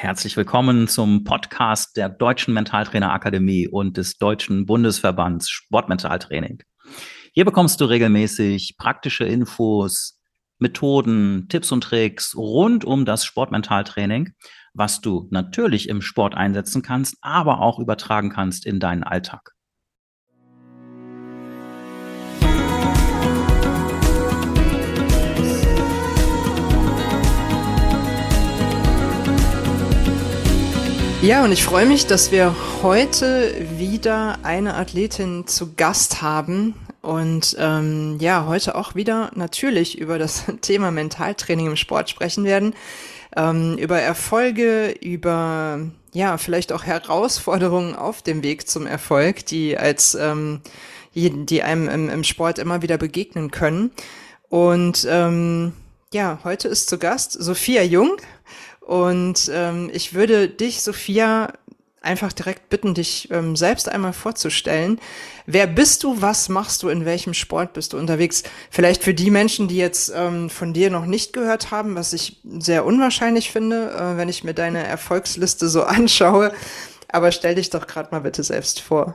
[0.00, 6.62] Herzlich willkommen zum Podcast der Deutschen Mentaltrainer Akademie und des Deutschen Bundesverbands Sportmentaltraining.
[7.32, 10.20] Hier bekommst du regelmäßig praktische Infos,
[10.60, 14.34] Methoden, Tipps und Tricks rund um das Sportmentaltraining,
[14.72, 19.56] was du natürlich im Sport einsetzen kannst, aber auch übertragen kannst in deinen Alltag.
[31.20, 37.56] Ja, und ich freue mich, dass wir heute wieder eine Athletin zu Gast haben und
[37.58, 42.72] ähm, ja, heute auch wieder natürlich über das Thema Mentaltraining im Sport sprechen werden,
[43.36, 45.80] ähm, über Erfolge, über
[46.12, 50.60] ja, vielleicht auch Herausforderungen auf dem Weg zum Erfolg, die als ähm,
[51.14, 53.90] die einem im, im Sport immer wieder begegnen können.
[54.50, 55.72] Und ähm,
[56.14, 58.16] ja, heute ist zu Gast Sophia Jung.
[58.88, 61.52] Und ähm, ich würde dich, Sophia,
[62.00, 64.98] einfach direkt bitten, dich ähm, selbst einmal vorzustellen.
[65.44, 66.22] Wer bist du?
[66.22, 66.88] Was machst du?
[66.88, 68.44] In welchem Sport bist du unterwegs?
[68.70, 72.40] Vielleicht für die Menschen, die jetzt ähm, von dir noch nicht gehört haben, was ich
[72.44, 76.50] sehr unwahrscheinlich finde, äh, wenn ich mir deine Erfolgsliste so anschaue.
[77.08, 79.14] Aber stell dich doch gerade mal bitte selbst vor.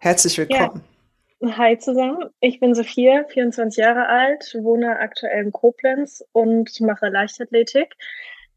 [0.00, 0.82] Herzlich willkommen.
[1.40, 1.56] Ja.
[1.56, 7.96] Hi zusammen, ich bin Sophia, 24 Jahre alt, wohne aktuell in Koblenz und mache Leichtathletik.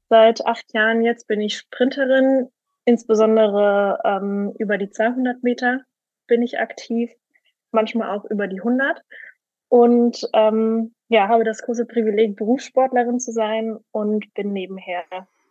[0.09, 2.50] Seit acht Jahren jetzt bin ich Sprinterin,
[2.86, 5.81] insbesondere ähm, über die 200 Meter
[6.27, 7.11] bin ich aktiv,
[7.72, 9.02] manchmal auch über die 100
[9.69, 15.03] und ähm, ja, habe das große Privileg, Berufssportlerin zu sein und bin nebenher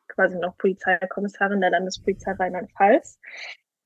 [0.09, 3.19] quasi noch Polizeikommissarin der Landespolizei Rheinland-Pfalz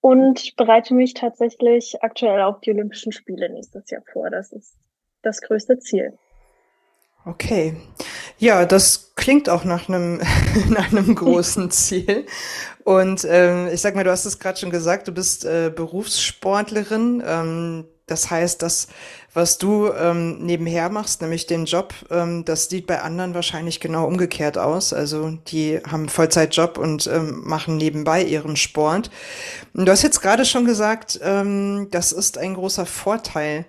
[0.00, 4.30] und bereite mich tatsächlich aktuell auf die Olympischen Spiele nächstes Jahr vor.
[4.30, 4.76] Das ist
[5.22, 6.16] das größte Ziel.
[7.24, 7.76] Okay.
[8.40, 10.18] Ja, das klingt auch nach einem,
[10.70, 12.24] nach einem großen Ziel.
[12.84, 17.22] Und ähm, ich sag mal, du hast es gerade schon gesagt, du bist äh, Berufssportlerin.
[17.24, 18.88] Ähm, das heißt, das,
[19.34, 24.06] was du ähm, nebenher machst, nämlich den Job, ähm, das sieht bei anderen wahrscheinlich genau
[24.06, 24.94] umgekehrt aus.
[24.94, 29.10] Also die haben Vollzeitjob und ähm, machen nebenbei ihren Sport.
[29.74, 33.66] Und du hast jetzt gerade schon gesagt, ähm, das ist ein großer Vorteil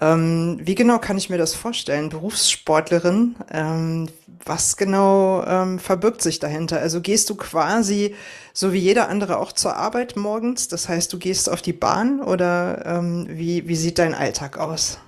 [0.00, 2.08] ähm, wie genau kann ich mir das vorstellen?
[2.08, 4.08] Berufssportlerin, ähm,
[4.44, 6.80] was genau ähm, verbirgt sich dahinter?
[6.80, 8.14] Also gehst du quasi
[8.52, 10.68] so wie jeder andere auch zur Arbeit morgens?
[10.68, 15.00] Das heißt, du gehst auf die Bahn oder ähm, wie, wie sieht dein Alltag aus?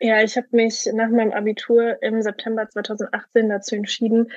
[0.00, 4.30] Ja, ich habe mich nach meinem Abitur im September 2018 dazu entschieden,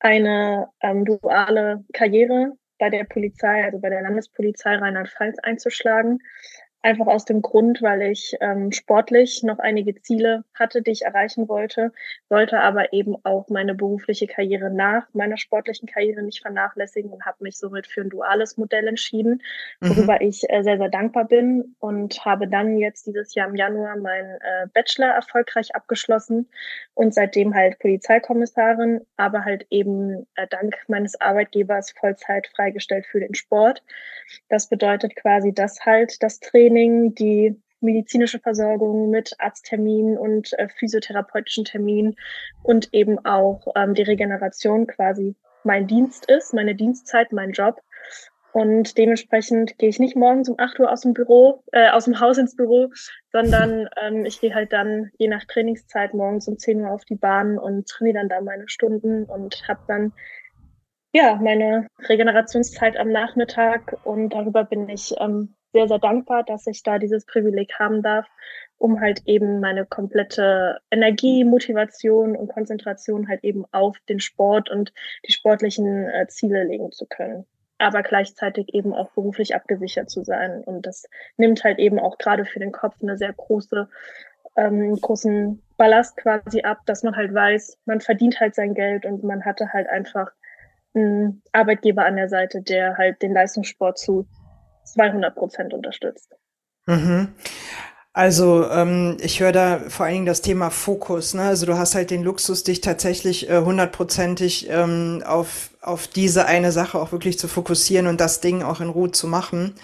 [0.00, 6.20] eine ähm, duale Karriere bei der Polizei, also bei der Landespolizei Rheinland-Pfalz einzuschlagen.
[6.88, 11.48] Einfach aus dem Grund, weil ich ähm, sportlich noch einige Ziele hatte, die ich erreichen
[11.48, 11.92] wollte,
[12.28, 17.44] wollte aber eben auch meine berufliche Karriere nach meiner sportlichen Karriere nicht vernachlässigen und habe
[17.44, 19.42] mich somit für ein duales Modell entschieden,
[19.80, 20.28] worüber mhm.
[20.28, 24.38] ich äh, sehr, sehr dankbar bin und habe dann jetzt dieses Jahr im Januar meinen
[24.40, 26.48] äh, Bachelor erfolgreich abgeschlossen
[26.94, 33.34] und seitdem halt Polizeikommissarin, aber halt eben äh, dank meines Arbeitgebers Vollzeit freigestellt für den
[33.34, 33.82] Sport.
[34.48, 41.64] Das bedeutet quasi, dass halt das Training, die medizinische Versorgung mit Arztterminen und äh, physiotherapeutischen
[41.64, 42.16] Terminen
[42.62, 47.80] und eben auch ähm, die Regeneration quasi mein Dienst ist, meine Dienstzeit, mein Job.
[48.52, 52.18] Und dementsprechend gehe ich nicht morgens um 8 Uhr aus dem Büro, äh, aus dem
[52.18, 52.90] Haus ins Büro,
[53.30, 57.14] sondern ähm, ich gehe halt dann je nach Trainingszeit morgens um 10 Uhr auf die
[57.14, 60.12] Bahn und trainiere dann da meine Stunden und habe dann
[61.12, 66.82] ja meine Regenerationszeit am Nachmittag und darüber bin ich ähm, sehr, sehr dankbar, dass ich
[66.82, 68.26] da dieses Privileg haben darf,
[68.78, 74.92] um halt eben meine komplette Energie, Motivation und Konzentration halt eben auf den Sport und
[75.26, 77.44] die sportlichen äh, Ziele legen zu können.
[77.78, 80.62] Aber gleichzeitig eben auch beruflich abgesichert zu sein.
[80.64, 83.88] Und das nimmt halt eben auch gerade für den Kopf eine sehr große,
[84.56, 89.22] ähm, großen Ballast quasi ab, dass man halt weiß, man verdient halt sein Geld und
[89.22, 90.32] man hatte halt einfach
[90.94, 94.26] einen Arbeitgeber an der Seite, der halt den Leistungssport zu
[94.92, 96.34] 200 Prozent unterstützt.
[96.86, 97.34] Mhm.
[98.18, 101.34] Also ähm, ich höre da vor allen Dingen das Thema Fokus.
[101.34, 101.42] Ne?
[101.42, 106.46] Also du hast halt den Luxus, dich tatsächlich äh, hundertprozentig äh, ähm, auf, auf diese
[106.46, 109.74] eine Sache auch wirklich zu fokussieren und das Ding auch in Ruhe zu machen,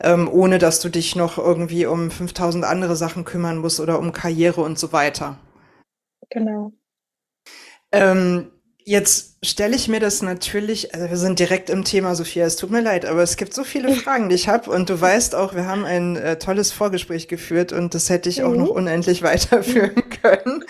[0.00, 4.12] ähm, ohne dass du dich noch irgendwie um 5000 andere Sachen kümmern musst oder um
[4.12, 5.36] Karriere und so weiter.
[6.30, 6.72] Genau.
[7.92, 8.50] Ähm,
[8.86, 12.70] Jetzt stelle ich mir das natürlich, also wir sind direkt im Thema, Sophia, es tut
[12.70, 15.54] mir leid, aber es gibt so viele Fragen, die ich habe und du weißt auch,
[15.54, 18.44] wir haben ein äh, tolles Vorgespräch geführt und das hätte ich mhm.
[18.44, 20.64] auch noch unendlich weiterführen können.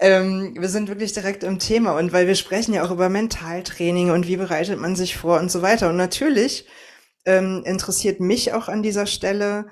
[0.00, 4.10] Ähm, wir sind wirklich direkt im Thema und weil wir sprechen ja auch über Mentaltraining
[4.10, 5.90] und wie bereitet man sich vor und so weiter.
[5.90, 6.66] Und natürlich
[7.26, 9.66] ähm, interessiert mich auch an dieser Stelle,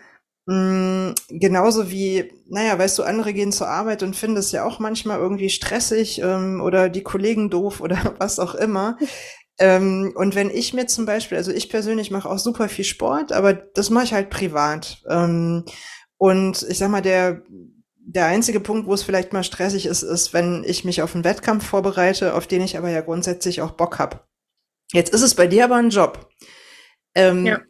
[0.48, 4.78] mh, genauso wie, naja, weißt du, andere gehen zur Arbeit und finden es ja auch
[4.78, 8.96] manchmal irgendwie stressig ähm, oder die Kollegen doof oder was auch immer.
[9.60, 13.32] Ähm, und wenn ich mir zum Beispiel, also ich persönlich mache auch super viel Sport,
[13.32, 15.02] aber das mache ich halt privat.
[15.08, 15.64] Ähm,
[16.16, 17.42] und ich sag mal, der
[18.10, 21.24] der einzige Punkt, wo es vielleicht mal stressig ist, ist, wenn ich mich auf einen
[21.24, 24.20] Wettkampf vorbereite, auf den ich aber ja grundsätzlich auch Bock habe.
[24.94, 26.30] Jetzt ist es bei dir aber ein Job.
[27.14, 27.60] Ähm, ja.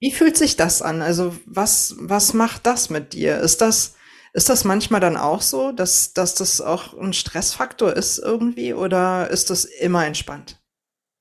[0.00, 1.02] Wie fühlt sich das an?
[1.02, 3.38] Also was, was macht das mit dir?
[3.38, 3.96] Ist das,
[4.32, 9.28] ist das manchmal dann auch so, dass, dass das auch ein Stressfaktor ist irgendwie oder
[9.30, 10.60] ist das immer entspannt?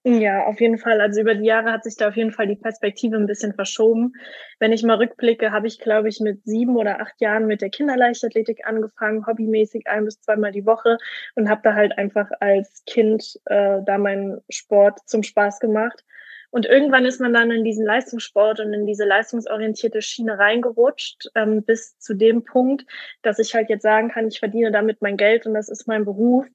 [0.09, 1.01] Ja, auf jeden Fall.
[1.01, 4.13] Also über die Jahre hat sich da auf jeden Fall die Perspektive ein bisschen verschoben.
[4.57, 7.69] Wenn ich mal rückblicke, habe ich, glaube ich, mit sieben oder acht Jahren mit der
[7.69, 10.97] Kinderleichtathletik angefangen, hobbymäßig ein bis zweimal die Woche
[11.35, 16.05] und habe da halt einfach als Kind äh, da meinen Sport zum Spaß gemacht.
[16.49, 21.63] Und irgendwann ist man dann in diesen Leistungssport und in diese leistungsorientierte Schiene reingerutscht, ähm,
[21.63, 22.85] bis zu dem Punkt,
[23.21, 26.05] dass ich halt jetzt sagen kann, ich verdiene damit mein Geld und das ist mein
[26.05, 26.45] Beruf.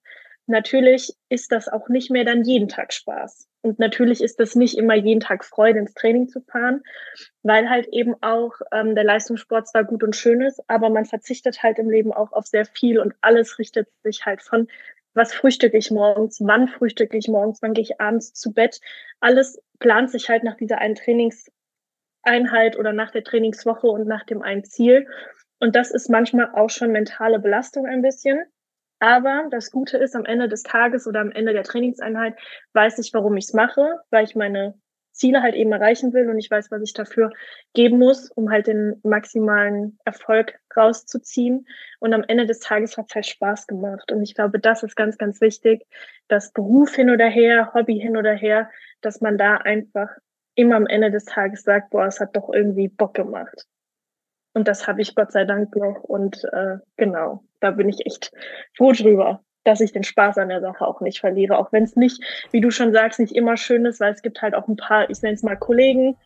[0.47, 3.49] Natürlich ist das auch nicht mehr dann jeden Tag Spaß.
[3.63, 6.83] Und natürlich ist das nicht immer jeden Tag Freude, ins Training zu fahren,
[7.45, 11.63] weil halt eben auch ähm, der Leistungssport zwar gut und schön ist, aber man verzichtet
[11.63, 14.67] halt im Leben auch auf sehr viel und alles richtet sich halt von,
[15.15, 18.81] was frühstücke ich morgens, wann frühstücke ich morgens, wann gehe ich abends zu Bett.
[19.21, 24.43] Alles plant sich halt nach dieser einen Trainingseinheit oder nach der Trainingswoche und nach dem
[24.43, 25.07] einen Ziel.
[25.61, 28.41] Und das ist manchmal auch schon mentale Belastung ein bisschen.
[28.99, 32.39] Aber das Gute ist, am Ende des Tages oder am Ende der Trainingseinheit
[32.73, 34.81] weiß ich, warum ich es mache, weil ich meine
[35.13, 37.31] Ziele halt eben erreichen will und ich weiß, was ich dafür
[37.75, 41.67] geben muss, um halt den maximalen Erfolg rauszuziehen.
[42.01, 44.11] Und am Ende des Tages hat es halt Spaß gemacht.
[44.11, 45.87] Und ich glaube, das ist ganz, ganz wichtig,
[46.29, 48.71] dass Beruf hin oder her, Hobby hin oder her,
[49.01, 50.09] dass man da einfach
[50.55, 53.67] immer am Ende des Tages sagt, boah, es hat doch irgendwie Bock gemacht.
[54.55, 56.03] Und das habe ich Gott sei Dank noch.
[56.03, 58.33] Und äh, genau, da bin ich echt
[58.77, 61.59] froh drüber, dass ich den Spaß an der Sache auch nicht verliere.
[61.59, 64.43] Auch wenn es nicht, wie du schon sagst, nicht immer schön ist, weil es gibt
[64.43, 66.17] halt auch ein paar, ich nenne es mal Kollegen,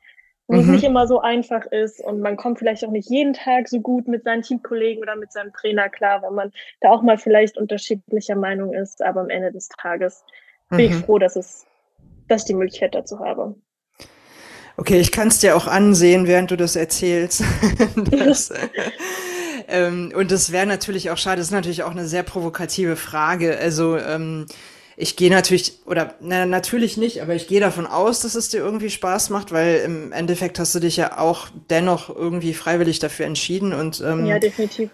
[0.49, 0.61] wo mhm.
[0.61, 2.01] es nicht immer so einfach ist.
[2.01, 5.33] Und man kommt vielleicht auch nicht jeden Tag so gut mit seinen Teamkollegen oder mit
[5.33, 9.03] seinem Trainer klar, weil man da auch mal vielleicht unterschiedlicher Meinung ist.
[9.03, 10.25] Aber am Ende des Tages
[10.71, 10.77] mhm.
[10.77, 11.05] bin ich mhm.
[11.05, 11.67] froh, dass es,
[12.29, 13.55] dass ich die Möglichkeit dazu habe.
[14.79, 17.43] Okay, ich kann es dir auch ansehen, während du das erzählst.
[17.97, 18.53] das,
[19.69, 21.39] ähm, und das wäre natürlich auch schade.
[21.39, 23.59] Das ist natürlich auch eine sehr provokative Frage.
[23.59, 24.47] Also ähm,
[24.97, 28.59] ich gehe natürlich, oder na, natürlich nicht, aber ich gehe davon aus, dass es dir
[28.59, 33.27] irgendwie Spaß macht, weil im Endeffekt hast du dich ja auch dennoch irgendwie freiwillig dafür
[33.27, 33.75] entschieden.
[33.75, 34.91] Und ähm, ja, definitiv.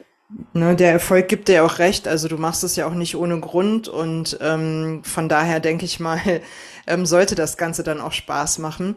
[0.55, 2.09] Ne, der Erfolg gibt dir auch recht.
[2.09, 6.01] Also du machst es ja auch nicht ohne Grund und ähm, von daher denke ich
[6.01, 6.21] mal,
[6.87, 8.97] ähm, sollte das Ganze dann auch Spaß machen.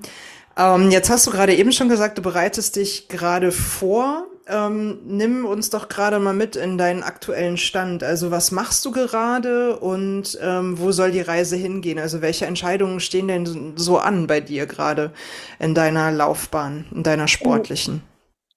[0.57, 4.25] Ähm, jetzt hast du gerade eben schon gesagt, du bereitest dich gerade vor.
[4.47, 8.03] Ähm, nimm uns doch gerade mal mit in deinen aktuellen Stand.
[8.03, 11.97] Also was machst du gerade und ähm, wo soll die Reise hingehen?
[11.97, 15.11] Also welche Entscheidungen stehen denn so an bei dir gerade
[15.57, 18.03] in deiner Laufbahn, in deiner sportlichen?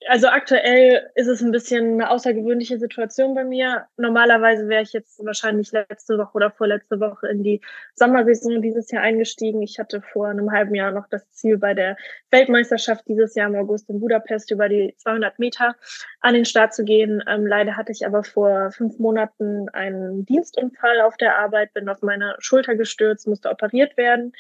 [0.08, 3.86] Also aktuell ist es ein bisschen eine außergewöhnliche Situation bei mir.
[3.96, 7.60] Normalerweise wäre ich jetzt wahrscheinlich letzte Woche oder vorletzte Woche in die
[7.94, 9.62] Sommersaison dieses Jahr eingestiegen.
[9.62, 11.96] Ich hatte vor einem halben Jahr noch das Ziel, bei der
[12.30, 15.76] Weltmeisterschaft dieses Jahr im August in Budapest über die 200 Meter
[16.20, 17.22] an den Start zu gehen.
[17.28, 22.02] Ähm, leider hatte ich aber vor fünf Monaten einen Dienstunfall auf der Arbeit, bin auf
[22.02, 24.32] meine Schulter gestürzt, musste operiert werden.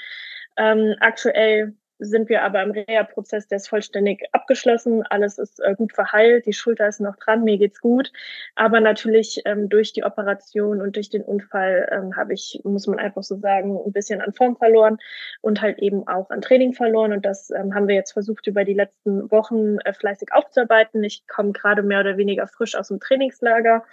[0.56, 5.02] Ähm, aktuell sind wir aber im Reha-Prozess, der ist vollständig abgeschlossen.
[5.08, 8.12] Alles ist äh, gut verheilt, die Schulter ist noch dran, mir geht's gut.
[8.54, 12.98] Aber natürlich ähm, durch die Operation und durch den Unfall ähm, habe ich, muss man
[12.98, 14.98] einfach so sagen, ein bisschen an Form verloren
[15.40, 17.12] und halt eben auch an Training verloren.
[17.12, 21.02] Und das ähm, haben wir jetzt versucht, über die letzten Wochen äh, fleißig aufzuarbeiten.
[21.04, 23.84] Ich komme gerade mehr oder weniger frisch aus dem Trainingslager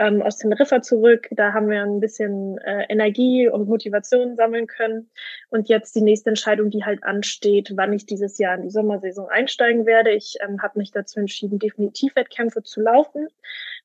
[0.00, 1.28] ähm, aus Teneriffa zurück.
[1.30, 5.10] Da haben wir ein bisschen äh, Energie und Motivation sammeln können.
[5.50, 9.28] Und jetzt die nächste Entscheidung, die halt ansteht, wann ich dieses Jahr in die Sommersaison
[9.28, 10.10] einsteigen werde.
[10.10, 13.28] Ich ähm, habe mich dazu entschieden, definitiv Wettkämpfe zu laufen.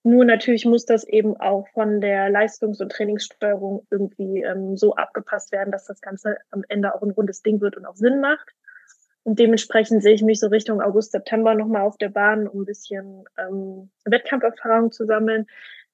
[0.03, 5.51] Nur natürlich muss das eben auch von der Leistungs- und Trainingssteuerung irgendwie ähm, so abgepasst
[5.51, 8.53] werden, dass das Ganze am Ende auch ein rundes Ding wird und auch Sinn macht.
[9.23, 12.65] Und dementsprechend sehe ich mich so Richtung August, September nochmal auf der Bahn, um ein
[12.65, 15.47] bisschen ähm, Wettkampferfahrung zu sammeln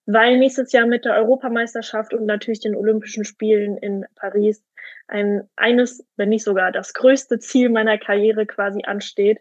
[0.05, 4.63] weil nächstes Jahr mit der Europameisterschaft und natürlich den Olympischen Spielen in Paris
[5.07, 9.39] ein eines, wenn nicht sogar das größte Ziel meiner Karriere quasi ansteht.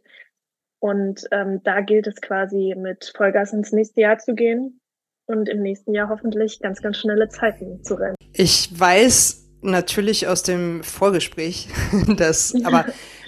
[0.81, 4.81] Und ähm, da gilt es quasi mit Vollgas ins nächste Jahr zu gehen.
[5.27, 8.17] und im nächsten Jahr hoffentlich ganz, ganz schnelle Zeiten zu rennen.
[8.33, 11.69] Ich weiß natürlich aus dem Vorgespräch,
[12.17, 12.87] dass, aber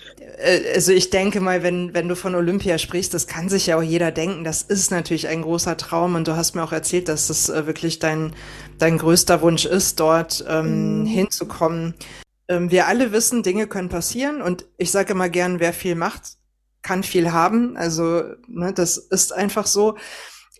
[0.74, 3.82] also ich denke mal, wenn, wenn du von Olympia sprichst, das kann sich ja auch
[3.82, 7.28] jeder denken, das ist natürlich ein großer Traum und du hast mir auch erzählt, dass
[7.28, 8.34] das äh, wirklich dein,
[8.78, 11.06] dein größter Wunsch ist, dort ähm, mhm.
[11.06, 11.94] hinzukommen.
[12.48, 16.36] Ähm, wir alle wissen, Dinge können passieren und ich sage immer gern, wer viel macht,
[16.82, 17.76] kann viel haben.
[17.76, 19.96] Also ne, das ist einfach so.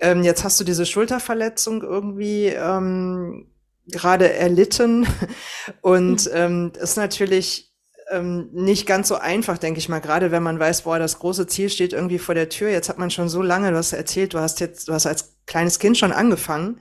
[0.01, 3.49] Ähm, jetzt hast du diese Schulterverletzung irgendwie ähm,
[3.87, 5.07] gerade erlitten
[5.81, 6.33] und mhm.
[6.33, 7.72] ähm, ist natürlich
[8.11, 11.47] ähm, nicht ganz so einfach, denke ich mal, gerade wenn man weiß, boah, das große
[11.47, 12.71] Ziel steht irgendwie vor der Tür.
[12.71, 15.37] Jetzt hat man schon so lange, du hast erzählt, du hast jetzt, du hast als
[15.47, 16.81] kleines Kind schon angefangen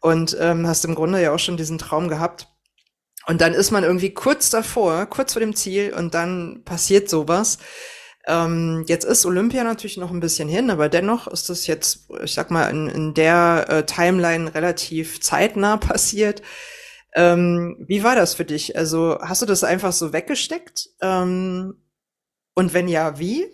[0.00, 2.48] und ähm, hast im Grunde ja auch schon diesen Traum gehabt.
[3.26, 7.58] Und dann ist man irgendwie kurz davor, kurz vor dem Ziel und dann passiert sowas.
[8.26, 12.34] Ähm, jetzt ist Olympia natürlich noch ein bisschen hin, aber dennoch ist das jetzt, ich
[12.34, 16.42] sag mal, in, in der äh, Timeline relativ zeitnah passiert.
[17.14, 18.76] Ähm, wie war das für dich?
[18.76, 20.88] Also hast du das einfach so weggesteckt?
[21.00, 21.74] Ähm,
[22.54, 23.46] und wenn ja, wie?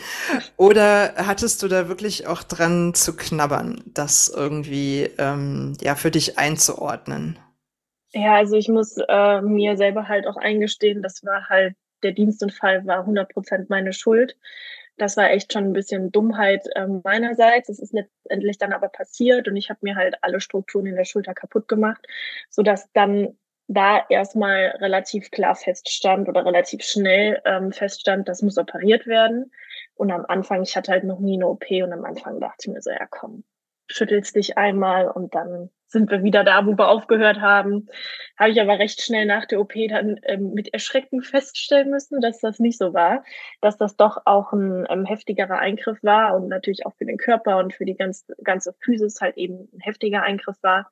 [0.56, 6.38] Oder hattest du da wirklich auch dran zu knabbern, das irgendwie ähm, ja für dich
[6.38, 7.38] einzuordnen?
[8.12, 12.86] Ja, also ich muss äh, mir selber halt auch eingestehen, das war halt der Dienstunfall
[12.86, 14.36] war 100 Prozent meine Schuld.
[14.96, 17.68] Das war echt schon ein bisschen Dummheit äh, meinerseits.
[17.68, 21.04] Es ist letztendlich dann aber passiert und ich habe mir halt alle Strukturen in der
[21.04, 22.06] Schulter kaputt gemacht,
[22.48, 23.36] sodass dann
[23.66, 29.52] da erstmal relativ klar feststand oder relativ schnell ähm, feststand, das muss operiert werden.
[29.94, 32.68] Und am Anfang, ich hatte halt noch nie eine OP und am Anfang dachte ich
[32.68, 33.44] mir so, ja komm,
[33.88, 37.88] schüttelst dich einmal und dann sind wir wieder da, wo wir aufgehört haben.
[38.36, 42.40] Habe ich aber recht schnell nach der OP dann ähm, mit Erschrecken feststellen müssen, dass
[42.40, 43.24] das nicht so war,
[43.62, 47.56] dass das doch auch ein ähm, heftigerer Eingriff war und natürlich auch für den Körper
[47.56, 50.90] und für die ganz, ganze Physis halt eben ein heftiger Eingriff war.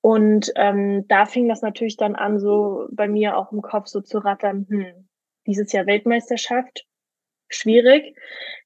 [0.00, 4.00] Und ähm, da fing das natürlich dann an, so bei mir auch im Kopf so
[4.00, 5.08] zu rattern, hm,
[5.46, 6.85] dieses Jahr Weltmeisterschaft,
[7.48, 8.16] schwierig.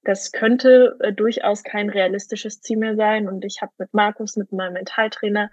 [0.04, 3.28] Das könnte äh, durchaus kein realistisches Ziel mehr sein.
[3.28, 5.50] Und ich habe mit Markus, mit meinem Mentaltrainer,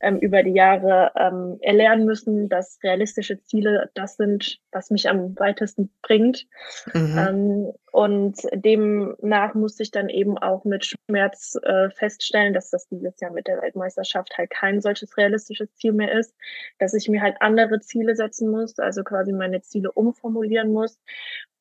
[0.00, 5.38] ähm, über die Jahre ähm, erlernen müssen, dass realistische Ziele das sind, was mich am
[5.38, 6.46] weitesten bringt.
[6.94, 7.18] Mhm.
[7.18, 13.18] Ähm, und demnach musste ich dann eben auch mit Schmerz äh, feststellen, dass das dieses
[13.20, 16.34] Jahr mit der Weltmeisterschaft halt kein solches realistisches Ziel mehr ist,
[16.78, 20.98] dass ich mir halt andere Ziele setzen muss, also quasi meine Ziele umformulieren muss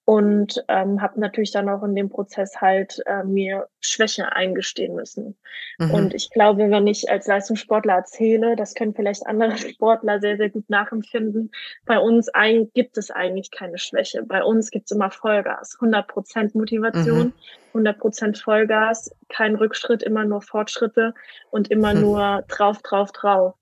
[0.08, 5.36] und ähm, habe natürlich dann auch in dem Prozess halt äh, mir Schwäche eingestehen müssen.
[5.80, 5.94] Mhm.
[5.94, 10.50] Und ich glaube, wenn ich als Leistungssportler erzähle, das können vielleicht andere Sportler sehr, sehr
[10.50, 11.52] gut nachempfinden,
[11.86, 14.24] bei uns ein, gibt es eigentlich keine Schwäche.
[14.24, 17.34] Bei uns gibt es immer Vollgas, 100 Prozent Motivation, mhm.
[17.74, 21.16] 100 Prozent Vollgas, kein Rückschritt, immer nur Fortschritte
[21.52, 22.00] und immer mhm.
[22.00, 23.56] nur drauf, drauf, drauf.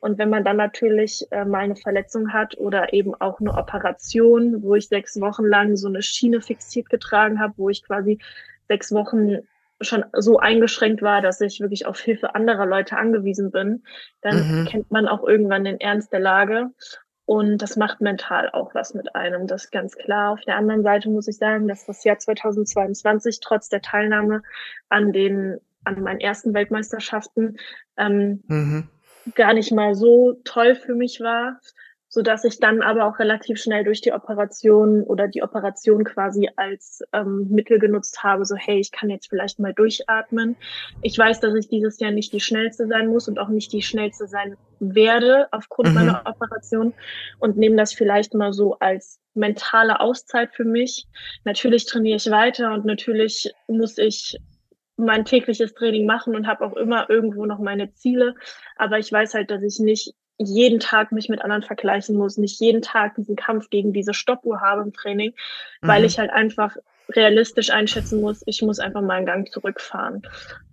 [0.00, 4.62] Und wenn man dann natürlich äh, mal eine Verletzung hat oder eben auch eine Operation,
[4.62, 8.18] wo ich sechs Wochen lang so eine Schiene fixiert getragen habe, wo ich quasi
[8.68, 9.38] sechs Wochen
[9.80, 13.82] schon so eingeschränkt war, dass ich wirklich auf Hilfe anderer Leute angewiesen bin,
[14.20, 14.64] dann mhm.
[14.66, 16.70] kennt man auch irgendwann den Ernst der Lage.
[17.24, 20.32] Und das macht mental auch was mit einem, das ist ganz klar.
[20.32, 24.42] Auf der anderen Seite muss ich sagen, dass das Jahr 2022 trotz der Teilnahme
[24.88, 27.56] an den an meinen ersten Weltmeisterschaften
[27.96, 28.88] ähm, mhm
[29.34, 31.60] gar nicht mal so toll für mich war,
[32.08, 36.50] so dass ich dann aber auch relativ schnell durch die Operation oder die Operation quasi
[36.56, 40.56] als ähm, Mittel genutzt habe, so hey, ich kann jetzt vielleicht mal durchatmen.
[41.00, 43.80] Ich weiß, dass ich dieses Jahr nicht die schnellste sein muss und auch nicht die
[43.80, 45.94] schnellste sein werde aufgrund mhm.
[45.94, 46.92] meiner Operation
[47.38, 51.06] und nehme das vielleicht mal so als mentale Auszeit für mich.
[51.44, 54.36] Natürlich trainiere ich weiter und natürlich muss ich
[54.96, 58.34] mein tägliches Training machen und habe auch immer irgendwo noch meine Ziele.
[58.76, 62.60] Aber ich weiß halt, dass ich nicht jeden Tag mich mit anderen vergleichen muss, nicht
[62.60, 65.34] jeden Tag diesen Kampf gegen diese Stoppuhr habe im Training,
[65.80, 65.88] mhm.
[65.88, 66.76] weil ich halt einfach
[67.10, 70.22] realistisch einschätzen muss, ich muss einfach mal einen Gang zurückfahren.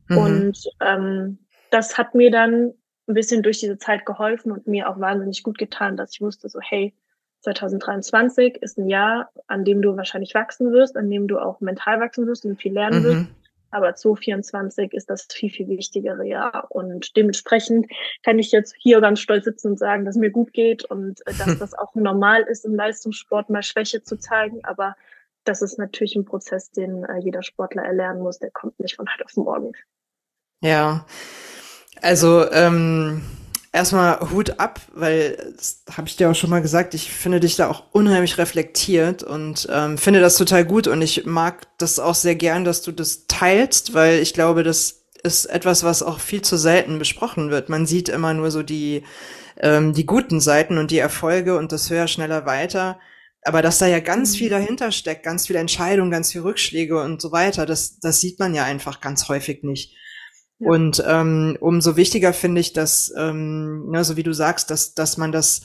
[0.07, 0.17] Mhm.
[0.17, 1.39] Und ähm,
[1.71, 2.73] das hat mir dann
[3.07, 6.47] ein bisschen durch diese Zeit geholfen und mir auch wahnsinnig gut getan, dass ich wusste,
[6.49, 6.93] so hey,
[7.41, 11.99] 2023 ist ein Jahr, an dem du wahrscheinlich wachsen wirst, an dem du auch mental
[11.99, 13.03] wachsen wirst und viel lernen mhm.
[13.03, 13.25] wirst.
[13.71, 16.67] Aber 2024 ist das viel, viel wichtigere Jahr.
[16.69, 17.87] Und dementsprechend
[18.23, 21.33] kann ich jetzt hier ganz stolz sitzen und sagen, dass mir gut geht und äh,
[21.37, 24.63] dass das auch normal ist, im Leistungssport mal Schwäche zu zeigen.
[24.63, 24.95] Aber
[25.43, 28.39] das ist natürlich ein Prozess, den äh, jeder Sportler erlernen muss.
[28.39, 29.71] Der kommt nicht von heute auf morgen.
[30.61, 31.05] Ja,
[32.01, 33.21] also ähm,
[33.71, 37.55] erstmal Hut ab, weil das habe ich dir auch schon mal gesagt, ich finde dich
[37.55, 42.15] da auch unheimlich reflektiert und ähm, finde das total gut und ich mag das auch
[42.15, 46.41] sehr gern, dass du das teilst, weil ich glaube, das ist etwas, was auch viel
[46.41, 47.69] zu selten besprochen wird.
[47.69, 49.03] Man sieht immer nur so die,
[49.57, 52.99] ähm, die guten Seiten und die Erfolge und das höher, schneller, weiter.
[53.43, 54.53] Aber dass da ja ganz viel mhm.
[54.53, 58.53] dahinter steckt, ganz viele Entscheidungen, ganz viele Rückschläge und so weiter, das, das sieht man
[58.53, 59.95] ja einfach ganz häufig nicht.
[60.59, 60.69] Ja.
[60.71, 65.17] Und ähm, umso wichtiger finde ich, dass, ähm, ne, so wie du sagst, dass, dass
[65.17, 65.61] man das,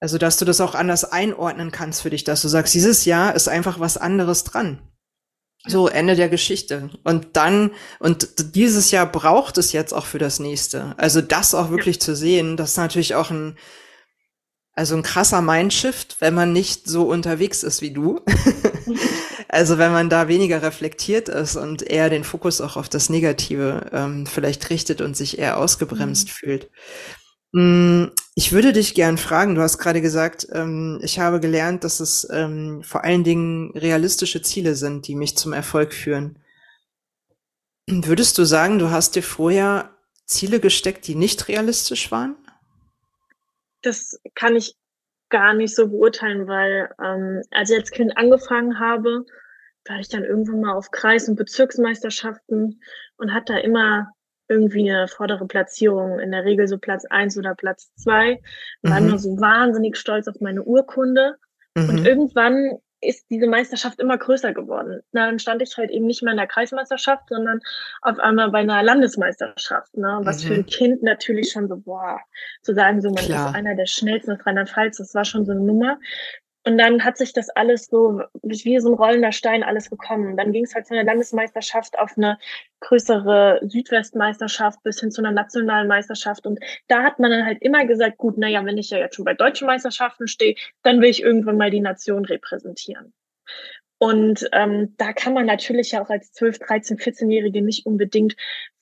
[0.00, 3.34] also dass du das auch anders einordnen kannst für dich, dass du sagst, dieses Jahr
[3.34, 4.80] ist einfach was anderes dran.
[5.68, 6.90] So, Ende der Geschichte.
[7.02, 10.94] Und dann, und dieses Jahr braucht es jetzt auch für das nächste.
[10.96, 12.00] Also das auch wirklich ja.
[12.00, 13.56] zu sehen, das ist natürlich auch ein,
[14.74, 18.20] also ein krasser Mindshift, wenn man nicht so unterwegs ist wie du.
[19.48, 23.90] also wenn man da weniger reflektiert ist und eher den Fokus auch auf das Negative
[23.92, 26.30] ähm, vielleicht richtet und sich eher ausgebremst mhm.
[26.30, 26.70] fühlt.
[27.52, 32.00] Mm, ich würde dich gern fragen, du hast gerade gesagt, ähm, ich habe gelernt, dass
[32.00, 36.38] es ähm, vor allen Dingen realistische Ziele sind, die mich zum Erfolg führen.
[37.88, 42.36] Würdest du sagen, du hast dir vorher Ziele gesteckt, die nicht realistisch waren?
[43.82, 44.74] Das kann ich
[45.28, 49.24] gar nicht so beurteilen, weil ähm, als ich als Kind angefangen habe,
[49.88, 52.80] war ich dann irgendwann mal auf Kreis- und Bezirksmeisterschaften
[53.16, 54.08] und hatte da immer
[54.48, 58.40] irgendwie eine vordere Platzierung, in der Regel so Platz eins oder Platz zwei.
[58.82, 59.08] War mhm.
[59.08, 61.36] immer so wahnsinnig stolz auf meine Urkunde.
[61.74, 61.88] Mhm.
[61.88, 65.00] Und irgendwann ist diese Meisterschaft immer größer geworden.
[65.12, 67.60] Dann stand ich halt eben nicht mehr in der Kreismeisterschaft, sondern
[68.02, 69.96] auf einmal bei einer Landesmeisterschaft.
[69.96, 70.20] Ne?
[70.22, 70.48] Was mhm.
[70.48, 70.66] für ein mhm.
[70.66, 72.20] Kind natürlich schon so, boah,
[72.62, 73.48] zu sagen, so man Klar.
[73.48, 75.98] ist einer der schnellsten aus Rheinland-Pfalz, das war schon so eine Nummer.
[76.66, 80.36] Und dann hat sich das alles so wie so ein rollender Stein alles gekommen.
[80.36, 82.38] Dann ging es halt von der Landesmeisterschaft auf eine
[82.80, 86.44] größere Südwestmeisterschaft bis hin zu einer nationalen Meisterschaft.
[86.44, 86.58] Und
[86.88, 89.34] da hat man dann halt immer gesagt, gut, naja, wenn ich ja jetzt schon bei
[89.34, 93.12] deutschen Meisterschaften stehe, dann will ich irgendwann mal die Nation repräsentieren.
[93.98, 98.34] Und ähm, da kann man natürlich ja auch als 12, 13, 14-Jährige nicht unbedingt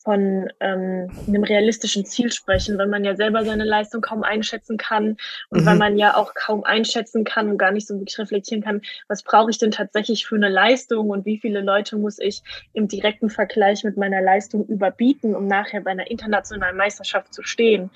[0.04, 5.16] von ähm, einem realistischen Ziel sprechen, weil man ja selber seine Leistung kaum einschätzen kann
[5.49, 5.66] und mhm.
[5.66, 9.23] weil man ja auch kaum einschätzen kann und gar nicht so wirklich reflektieren kann, was
[9.23, 12.42] brauche ich denn tatsächlich für eine Leistung und wie viele Leute muss ich
[12.75, 17.90] im direkten Vergleich mit meiner Leistung überbieten, um nachher bei einer internationalen Meisterschaft zu stehen.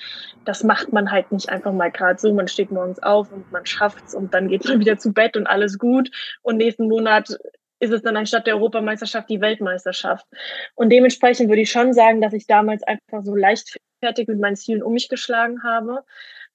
[0.46, 2.32] Das macht man halt nicht einfach mal gerade so.
[2.32, 5.46] Man steht morgens auf und man schafft's und dann geht man wieder zu Bett und
[5.46, 6.10] alles gut
[6.42, 7.38] und nächsten Monat
[7.80, 10.26] ist es dann anstatt der Europameisterschaft die Weltmeisterschaft.
[10.74, 14.82] Und dementsprechend würde ich schon sagen, dass ich damals einfach so leichtfertig mit meinen Zielen
[14.82, 16.04] um mich geschlagen habe,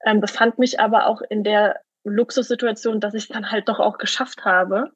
[0.05, 3.97] ähm, befand mich aber auch in der Luxussituation, dass ich es dann halt doch auch
[3.97, 4.91] geschafft habe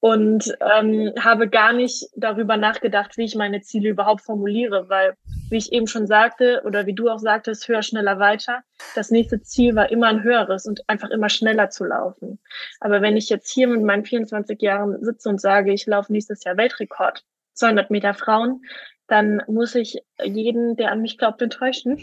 [0.00, 5.14] und ähm, habe gar nicht darüber nachgedacht, wie ich meine Ziele überhaupt formuliere, weil,
[5.50, 8.62] wie ich eben schon sagte oder wie du auch sagtest, höher, schneller, weiter.
[8.94, 12.38] Das nächste Ziel war immer ein höheres und einfach immer schneller zu laufen.
[12.78, 16.44] Aber wenn ich jetzt hier mit meinen 24 Jahren sitze und sage, ich laufe nächstes
[16.44, 18.62] Jahr Weltrekord, 200 Meter Frauen,
[19.08, 21.98] dann muss ich jeden, der an mich glaubt, enttäuschen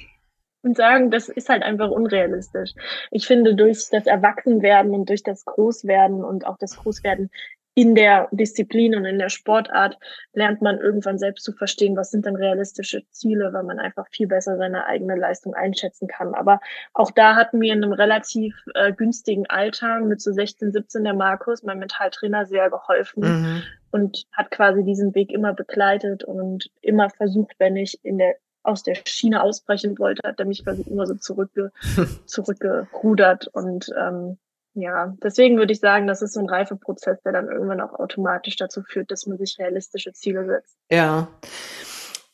[0.65, 2.73] und sagen, das ist halt einfach unrealistisch.
[3.11, 7.29] Ich finde, durch das Erwachsenwerden und durch das Großwerden und auch das Großwerden
[7.75, 9.99] in der Disziplin und in der Sportart
[10.33, 14.27] lernt man irgendwann selbst zu verstehen, was sind denn realistische Ziele, weil man einfach viel
[14.27, 16.33] besser seine eigene Leistung einschätzen kann.
[16.33, 16.61] Aber
[16.93, 21.13] auch da hatten wir in einem relativ äh, günstigen Alter mit so 16, 17 der
[21.13, 23.63] Markus, mein Mentaltrainer, sehr geholfen mhm.
[23.91, 28.83] und hat quasi diesen Weg immer begleitet und immer versucht, wenn ich in der aus
[28.83, 31.71] der Schiene ausbrechen wollte, hat er mich quasi immer so zurückge
[32.25, 34.37] zurückgerudert und ähm,
[34.75, 38.57] ja, deswegen würde ich sagen, das ist so ein Reifeprozess, der dann irgendwann auch automatisch
[38.57, 40.77] dazu führt, dass man sich realistische Ziele setzt.
[40.91, 41.29] Ja.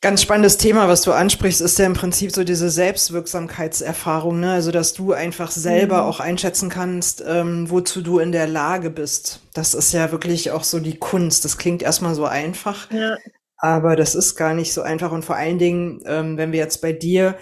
[0.04, 4.54] Ganz spannendes Thema, was du ansprichst, ist ja im Prinzip so diese Selbstwirksamkeitserfahrung, ne?
[4.54, 6.10] Also, dass du einfach selber mhm.
[6.10, 9.42] auch einschätzen kannst, ähm, wozu du in der Lage bist.
[9.54, 11.46] Das ist ja wirklich auch so die Kunst.
[11.46, 13.16] Das klingt erstmal so einfach, ja.
[13.58, 15.12] aber das ist gar nicht so einfach.
[15.12, 17.36] Und vor allen Dingen, ähm, wenn wir jetzt bei dir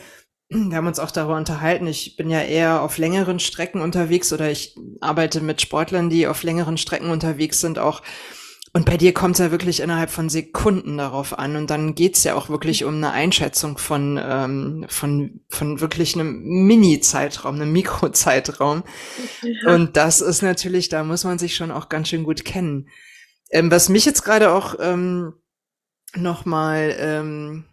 [0.50, 1.88] wir haben uns auch darüber unterhalten.
[1.88, 6.44] Ich bin ja eher auf längeren Strecken unterwegs oder ich arbeite mit Sportlern, die auf
[6.44, 8.02] längeren Strecken unterwegs sind auch.
[8.72, 11.56] Und bei dir kommt es ja wirklich innerhalb von Sekunden darauf an.
[11.56, 16.44] Und dann geht's ja auch wirklich um eine Einschätzung von, ähm, von, von wirklich einem
[16.44, 18.84] Mini-Zeitraum, einem Mikrozeitraum.
[19.42, 19.74] Ja.
[19.74, 22.90] Und das ist natürlich, da muss man sich schon auch ganz schön gut kennen.
[23.50, 25.34] Ähm, was mich jetzt gerade auch ähm,
[26.16, 27.66] nochmal ähm,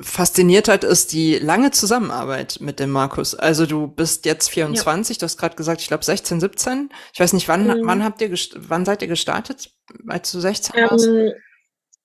[0.00, 3.34] fasziniert hat, ist die lange Zusammenarbeit mit dem Markus.
[3.34, 5.20] Also du bist jetzt 24, ja.
[5.20, 6.90] du hast gerade gesagt, ich glaube 16, 17.
[7.12, 7.86] Ich weiß nicht, wann, mhm.
[7.86, 9.70] wann habt ihr, wann seid ihr gestartet,
[10.06, 11.08] als du 16 ähm, warst?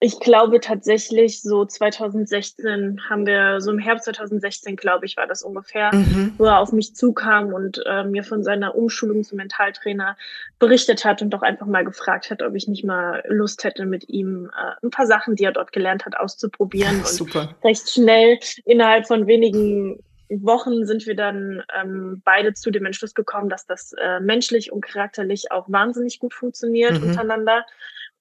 [0.04, 5.44] Ich glaube tatsächlich, so 2016 haben wir, so im Herbst 2016, glaube ich, war das
[5.44, 6.34] ungefähr, mhm.
[6.40, 10.18] wo er auf mich zukam und äh, mir von seiner Umschulung zum Mentaltrainer
[10.58, 14.10] berichtet hat und doch einfach mal gefragt hat, ob ich nicht mal Lust hätte, mit
[14.10, 16.82] ihm äh, ein paar Sachen, die er dort gelernt hat, auszuprobieren.
[17.02, 17.42] Ja, super.
[17.42, 23.14] Und recht schnell, innerhalb von wenigen Wochen sind wir dann ähm, beide zu dem Entschluss
[23.14, 27.10] gekommen, dass das äh, menschlich und charakterlich auch wahnsinnig gut funktioniert mhm.
[27.10, 27.66] untereinander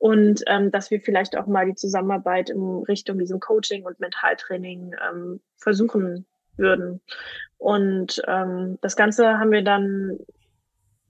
[0.00, 4.94] und ähm, dass wir vielleicht auch mal die Zusammenarbeit in Richtung diesem Coaching und Mentaltraining
[5.06, 6.24] ähm, versuchen
[6.56, 7.02] würden.
[7.58, 10.18] Und ähm, das Ganze haben wir dann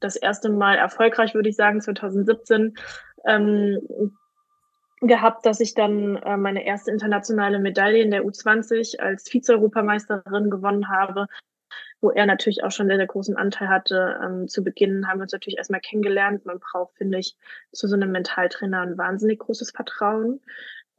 [0.01, 2.75] das erste Mal erfolgreich, würde ich sagen, 2017
[3.27, 3.79] ähm,
[5.01, 10.89] gehabt, dass ich dann äh, meine erste internationale Medaille in der U20 als Vize-Europameisterin gewonnen
[10.89, 11.29] habe
[12.01, 14.19] wo er natürlich auch schon sehr, sehr großen Anteil hatte.
[14.25, 16.47] Ähm, zu Beginn haben wir uns natürlich erstmal kennengelernt.
[16.47, 17.37] Man braucht, finde ich,
[17.73, 20.41] zu so einem Mentaltrainer ein wahnsinnig großes Vertrauen.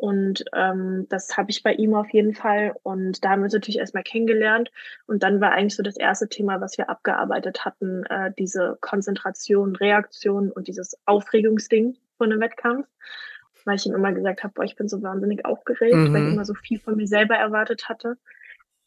[0.01, 2.75] Und ähm, das habe ich bei ihm auf jeden Fall.
[2.81, 4.71] Und da haben wir uns natürlich erstmal kennengelernt.
[5.05, 9.75] Und dann war eigentlich so das erste Thema, was wir abgearbeitet hatten, äh, diese Konzentration,
[9.75, 12.87] Reaktion und dieses Aufregungsding von einem Wettkampf.
[13.63, 16.13] Weil ich ihm immer gesagt habe, boah, ich bin so wahnsinnig aufgeregt, mhm.
[16.13, 18.17] weil ich immer so viel von mir selber erwartet hatte.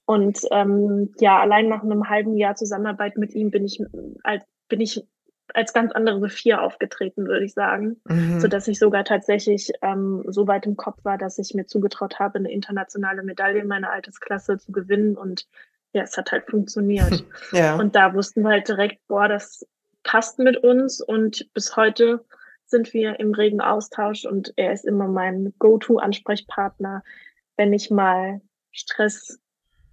[0.07, 3.83] Und ähm, ja, allein nach einem halben Jahr Zusammenarbeit mit ihm bin ich
[4.23, 5.07] als bin ich
[5.53, 8.41] als ganz andere Sophia aufgetreten, würde ich sagen, mhm.
[8.41, 12.19] so dass ich sogar tatsächlich ähm, so weit im Kopf war, dass ich mir zugetraut
[12.19, 15.47] habe, eine internationale Medaille in meiner Altersklasse zu gewinnen und
[15.93, 17.25] ja, es hat halt funktioniert.
[17.53, 17.77] ja.
[17.77, 19.67] Und da wussten wir halt direkt, boah, das
[20.03, 22.25] passt mit uns und bis heute
[22.67, 27.03] sind wir im regen Austausch und er ist immer mein Go-To-Ansprechpartner,
[27.57, 28.41] wenn ich mal
[28.73, 29.39] Stress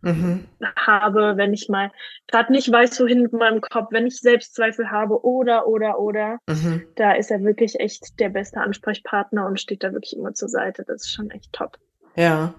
[0.02, 0.46] mhm.
[0.76, 1.92] habe, wenn ich mal
[2.28, 6.84] gerade nicht weiß, wohin mit meinem Kopf, wenn ich Selbstzweifel habe oder, oder, oder, mhm.
[6.96, 10.84] da ist er wirklich echt der beste Ansprechpartner und steht da wirklich immer zur Seite.
[10.88, 11.78] Das ist schon echt top.
[12.16, 12.54] Ja.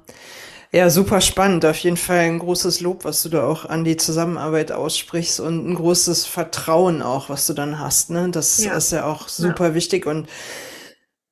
[0.75, 1.67] Ja, super spannend.
[1.67, 5.69] Auf jeden Fall ein großes Lob, was du da auch an die Zusammenarbeit aussprichst und
[5.69, 8.09] ein großes Vertrauen auch, was du dann hast.
[8.09, 8.31] Ne?
[8.31, 8.75] Das ja.
[8.75, 9.75] ist ja auch super ja.
[9.75, 10.29] wichtig und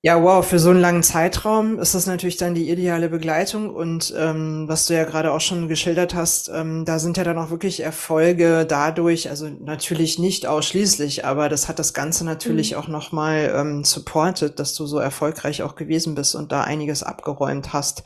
[0.03, 3.69] ja, wow, für so einen langen Zeitraum ist das natürlich dann die ideale Begleitung.
[3.69, 7.37] Und ähm, was du ja gerade auch schon geschildert hast, ähm, da sind ja dann
[7.37, 12.79] auch wirklich Erfolge dadurch, also natürlich nicht ausschließlich, aber das hat das Ganze natürlich mhm.
[12.79, 17.75] auch nochmal ähm, supportet, dass du so erfolgreich auch gewesen bist und da einiges abgeräumt
[17.75, 18.03] hast.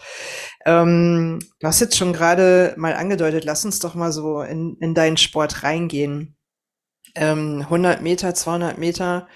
[0.66, 4.94] Ähm, du hast jetzt schon gerade mal angedeutet, lass uns doch mal so in, in
[4.94, 6.37] deinen Sport reingehen.
[7.14, 9.28] Ähm, 100 Meter, 200 Meter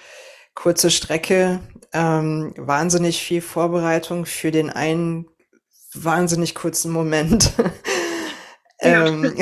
[0.59, 1.61] kurze Strecke,
[1.93, 5.27] ähm, wahnsinnig viel Vorbereitung für den einen
[5.95, 7.53] wahnsinnig kurzen Moment.
[8.81, 9.35] ähm,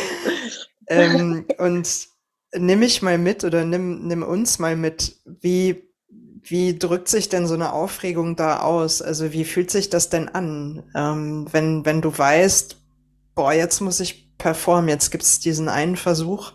[0.88, 2.08] ähm, und
[2.54, 5.88] nimm mich mal mit oder nimm, nimm uns mal mit, wie,
[6.42, 9.00] wie drückt sich denn so eine Aufregung da aus?
[9.00, 12.76] Also wie fühlt sich das denn an, ähm, wenn, wenn du weißt,
[13.34, 16.52] boah, jetzt muss ich performen, jetzt gibt es diesen einen Versuch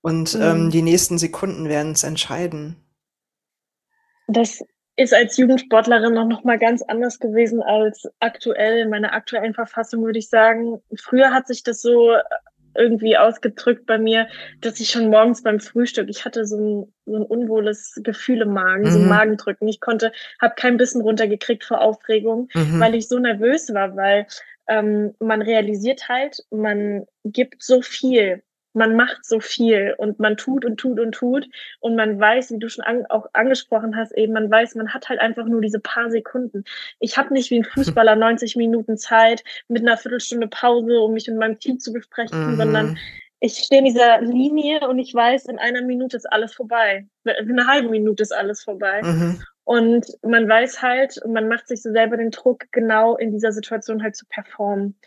[0.00, 0.70] und ähm, mhm.
[0.70, 2.76] die nächsten Sekunden werden es entscheiden.
[4.28, 4.62] Das
[4.96, 10.04] ist als Jugendsportlerin noch, noch mal ganz anders gewesen als aktuell in meiner aktuellen Verfassung,
[10.04, 10.80] würde ich sagen.
[10.96, 12.14] Früher hat sich das so
[12.74, 14.28] irgendwie ausgedrückt bei mir,
[14.60, 18.52] dass ich schon morgens beim Frühstück, ich hatte so ein, so ein unwohles Gefühl im
[18.52, 18.90] Magen, mhm.
[18.90, 19.08] so ein mhm.
[19.08, 19.68] Magendrücken.
[19.68, 22.80] Ich konnte, habe kein Bissen runtergekriegt vor Aufregung, mhm.
[22.80, 24.26] weil ich so nervös war, weil
[24.68, 30.64] ähm, man realisiert halt, man gibt so viel man macht so viel und man tut
[30.64, 31.48] und tut und tut
[31.80, 35.08] und man weiß, wie du schon an, auch angesprochen hast, eben man weiß, man hat
[35.08, 36.64] halt einfach nur diese paar Sekunden.
[37.00, 41.28] Ich habe nicht wie ein Fußballer 90 Minuten Zeit mit einer Viertelstunde Pause, um mich
[41.28, 42.56] mit meinem Team zu besprechen, mhm.
[42.56, 42.98] sondern
[43.40, 47.06] ich stehe in dieser Linie und ich weiß, in einer Minute ist alles vorbei.
[47.24, 49.00] In einer halben Minute ist alles vorbei.
[49.02, 49.42] Mhm.
[49.64, 54.02] Und man weiß halt, man macht sich so selber den Druck, genau in dieser Situation
[54.02, 54.98] halt zu performen.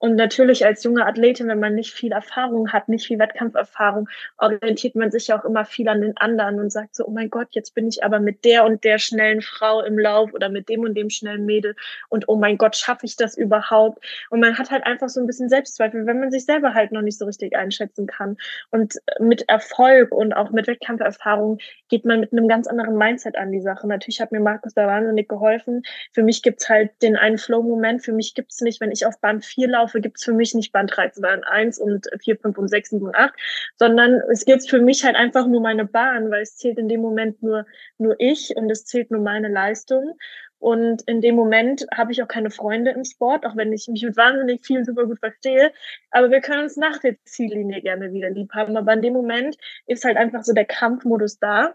[0.00, 4.08] Und natürlich als junge Athletin, wenn man nicht viel Erfahrung hat, nicht viel Wettkampferfahrung,
[4.38, 7.28] orientiert man sich ja auch immer viel an den anderen und sagt so, oh mein
[7.28, 10.70] Gott, jetzt bin ich aber mit der und der schnellen Frau im Lauf oder mit
[10.70, 11.76] dem und dem schnellen Mädel
[12.08, 14.02] und oh mein Gott, schaffe ich das überhaupt?
[14.30, 17.02] Und man hat halt einfach so ein bisschen Selbstzweifel, wenn man sich selber halt noch
[17.02, 18.38] nicht so richtig einschätzen kann.
[18.70, 21.58] Und mit Erfolg und auch mit Wettkampferfahrung
[21.90, 23.86] geht man mit einem ganz anderen Mindset an die Sache.
[23.86, 25.82] Natürlich hat mir Markus da wahnsinnig geholfen.
[26.12, 28.02] Für mich gibt's halt den einen Flow-Moment.
[28.02, 30.54] Für mich gibt's nicht, wenn ich auf Bahn 4 laufe, Laufe gibt es für mich
[30.54, 33.34] nicht Band 13, Band 1 und 4, 5 und 6, 7 und 8,
[33.76, 37.00] sondern es gibt für mich halt einfach nur meine Bahn, weil es zählt in dem
[37.00, 37.66] Moment nur,
[37.98, 40.16] nur ich und es zählt nur meine Leistung.
[40.58, 44.02] Und in dem Moment habe ich auch keine Freunde im Sport, auch wenn ich mich
[44.02, 45.72] mit wahnsinnig vielen super gut verstehe.
[46.10, 48.76] Aber wir können uns nach der Ziellinie gerne wieder lieb haben.
[48.76, 51.74] Aber in dem Moment ist halt einfach so der Kampfmodus da.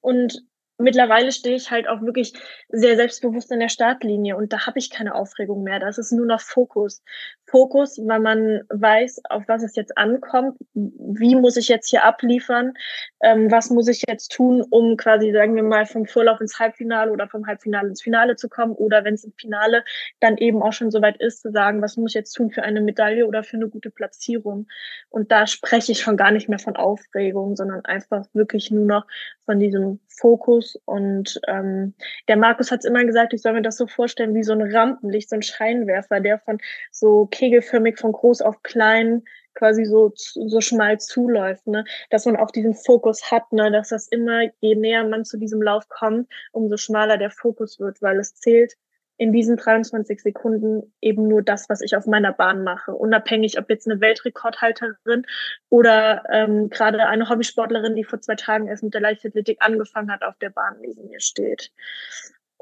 [0.00, 0.42] Und
[0.80, 2.32] mittlerweile stehe ich halt auch wirklich
[2.68, 5.80] sehr selbstbewusst in der Startlinie und da habe ich keine Aufregung mehr.
[5.80, 7.02] Das ist nur noch Fokus.
[7.46, 12.74] Fokus, weil man weiß, auf was es jetzt ankommt, wie muss ich jetzt hier abliefern,
[13.22, 17.10] ähm, was muss ich jetzt tun, um quasi, sagen wir mal, vom Vorlauf ins Halbfinale
[17.10, 19.84] oder vom Halbfinale ins Finale zu kommen oder wenn es im Finale
[20.20, 22.80] dann eben auch schon soweit ist, zu sagen, was muss ich jetzt tun für eine
[22.80, 24.68] Medaille oder für eine gute Platzierung.
[25.08, 29.06] Und da spreche ich schon gar nicht mehr von Aufregung, sondern einfach wirklich nur noch
[29.44, 30.78] von diesem Fokus.
[30.84, 31.94] Und ähm,
[32.28, 34.74] der Markus hat es immer gesagt, ich soll mir das so vorstellen wie so ein
[34.74, 36.58] Rampenlicht, so ein Scheinwerfer, der von
[36.90, 39.22] so kegelförmig von groß auf klein
[39.54, 41.84] quasi so, so schmal zuläuft, ne?
[42.10, 43.70] dass man auch diesen Fokus hat, ne?
[43.70, 48.00] dass das immer, je näher man zu diesem Lauf kommt, umso schmaler der Fokus wird,
[48.00, 48.76] weil es zählt
[49.20, 52.92] in diesen 23 Sekunden eben nur das, was ich auf meiner Bahn mache.
[52.92, 55.26] Unabhängig, ob jetzt eine Weltrekordhalterin
[55.68, 60.22] oder ähm, gerade eine Hobbysportlerin, die vor zwei Tagen erst mit der Leichtathletik angefangen hat,
[60.22, 61.70] auf der Bahn neben mir steht.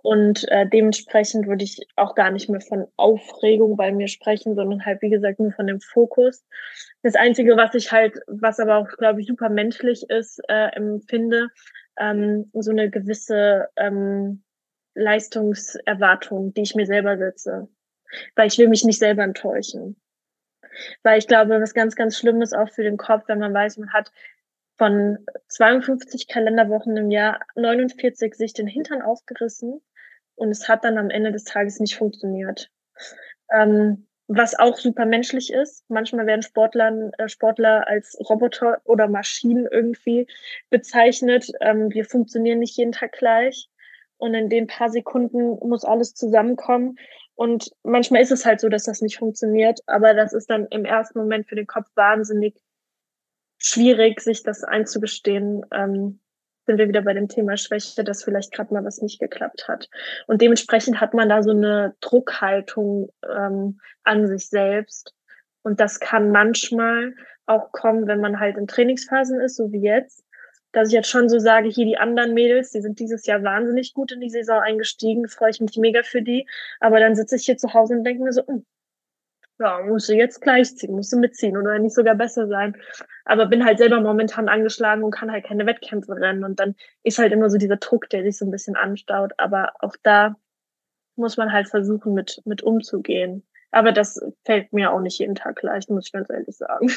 [0.03, 4.85] Und äh, dementsprechend würde ich auch gar nicht mehr von Aufregung bei mir sprechen, sondern
[4.85, 6.45] halt, wie gesagt, nur von dem Fokus.
[7.05, 11.51] Das Einzige, was ich halt, was aber auch, glaube ich, super menschlich ist, äh, empfinde,
[12.01, 14.43] ähm, so eine gewisse ähm,
[14.99, 17.69] Leistungserwartung, die ich mir selber setze.
[18.37, 20.01] Weil ich will mich nicht selber enttäuschen.
[21.03, 23.79] Weil ich glaube, was ganz, ganz schlimm ist auch für den Kopf, wenn man weiß,
[23.79, 24.13] man hat
[24.77, 29.81] von 52 Kalenderwochen im Jahr 49 sich den Hintern aufgerissen
[30.37, 32.71] und es hat dann am Ende des Tages nicht funktioniert.
[33.51, 35.85] Ähm, was auch super menschlich ist.
[35.89, 40.27] Manchmal werden Sportler, äh, Sportler als Roboter oder Maschinen irgendwie
[40.71, 41.51] bezeichnet.
[41.61, 43.71] Ähm, wir funktionieren nicht jeden Tag gleich.
[44.19, 46.97] Und in den paar Sekunden muss alles zusammenkommen.
[47.35, 49.81] Und manchmal ist es halt so, dass das nicht funktioniert.
[49.87, 52.61] Aber das ist dann im ersten Moment für den Kopf wahnsinnig
[53.59, 55.65] schwierig, sich das einzugestehen.
[55.73, 56.21] Ähm,
[56.67, 59.89] sind wir wieder bei dem Thema Schwäche, dass vielleicht gerade mal was nicht geklappt hat.
[60.27, 65.15] Und dementsprechend hat man da so eine Druckhaltung ähm, an sich selbst.
[65.63, 67.15] Und das kann manchmal
[67.47, 70.25] auch kommen, wenn man halt in Trainingsphasen ist, so wie jetzt,
[70.73, 73.95] dass ich jetzt schon so sage, hier die anderen Mädels, die sind dieses Jahr wahnsinnig
[73.95, 76.47] gut in die Saison eingestiegen, freue ich mich mega für die.
[76.81, 78.65] Aber dann sitze ich hier zu Hause und denke mir so, hm,
[79.59, 82.77] ja, musst du jetzt gleich ziehen, musst du mitziehen oder nicht sogar besser sein.
[83.25, 86.45] Aber bin halt selber momentan angeschlagen und kann halt keine Wettkämpfe rennen.
[86.45, 89.33] Und dann ist halt immer so dieser Druck, der sich so ein bisschen anstaut.
[89.37, 90.37] Aber auch da
[91.17, 93.45] muss man halt versuchen, mit, mit umzugehen.
[93.71, 96.89] Aber das fällt mir auch nicht jeden Tag leicht, muss ich ganz ehrlich sagen.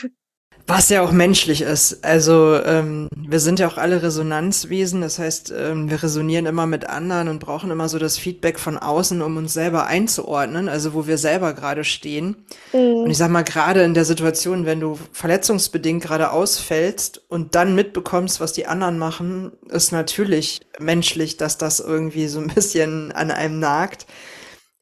[0.67, 2.03] Was ja auch menschlich ist.
[2.03, 6.87] Also ähm, wir sind ja auch alle Resonanzwesen, das heißt, ähm, wir resonieren immer mit
[6.87, 11.07] anderen und brauchen immer so das Feedback von außen, um uns selber einzuordnen, also wo
[11.07, 12.45] wir selber gerade stehen.
[12.73, 13.03] Mhm.
[13.03, 17.75] Und ich sag mal, gerade in der Situation, wenn du verletzungsbedingt gerade ausfällst und dann
[17.75, 23.31] mitbekommst, was die anderen machen, ist natürlich menschlich, dass das irgendwie so ein bisschen an
[23.31, 24.05] einem nagt.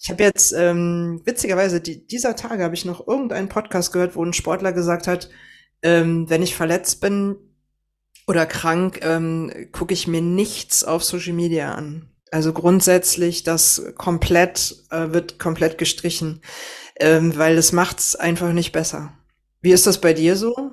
[0.02, 4.24] Ich habe jetzt ähm, witzigerweise die, dieser Tage habe ich noch irgendeinen Podcast gehört, wo
[4.24, 5.30] ein Sportler gesagt hat,
[5.84, 7.38] ähm, wenn ich verletzt bin
[8.28, 12.10] oder krank, ähm, gucke ich mir nichts auf Social Media an.
[12.32, 16.42] Also grundsätzlich, das komplett äh, wird komplett gestrichen,
[17.00, 19.14] ähm, weil es macht's einfach nicht besser.
[19.62, 20.72] Wie ist das bei dir so?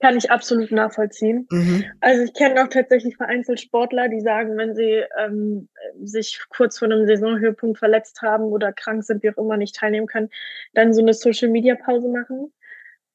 [0.00, 1.46] Kann ich absolut nachvollziehen.
[1.50, 1.84] Mhm.
[2.00, 5.68] Also ich kenne auch tatsächlich vereinzelt Sportler, die sagen, wenn sie ähm,
[6.02, 10.06] sich kurz vor einem Saisonhöhepunkt verletzt haben oder krank sind, wie auch immer nicht teilnehmen
[10.06, 10.30] können,
[10.72, 12.50] dann so eine Social-Media-Pause machen.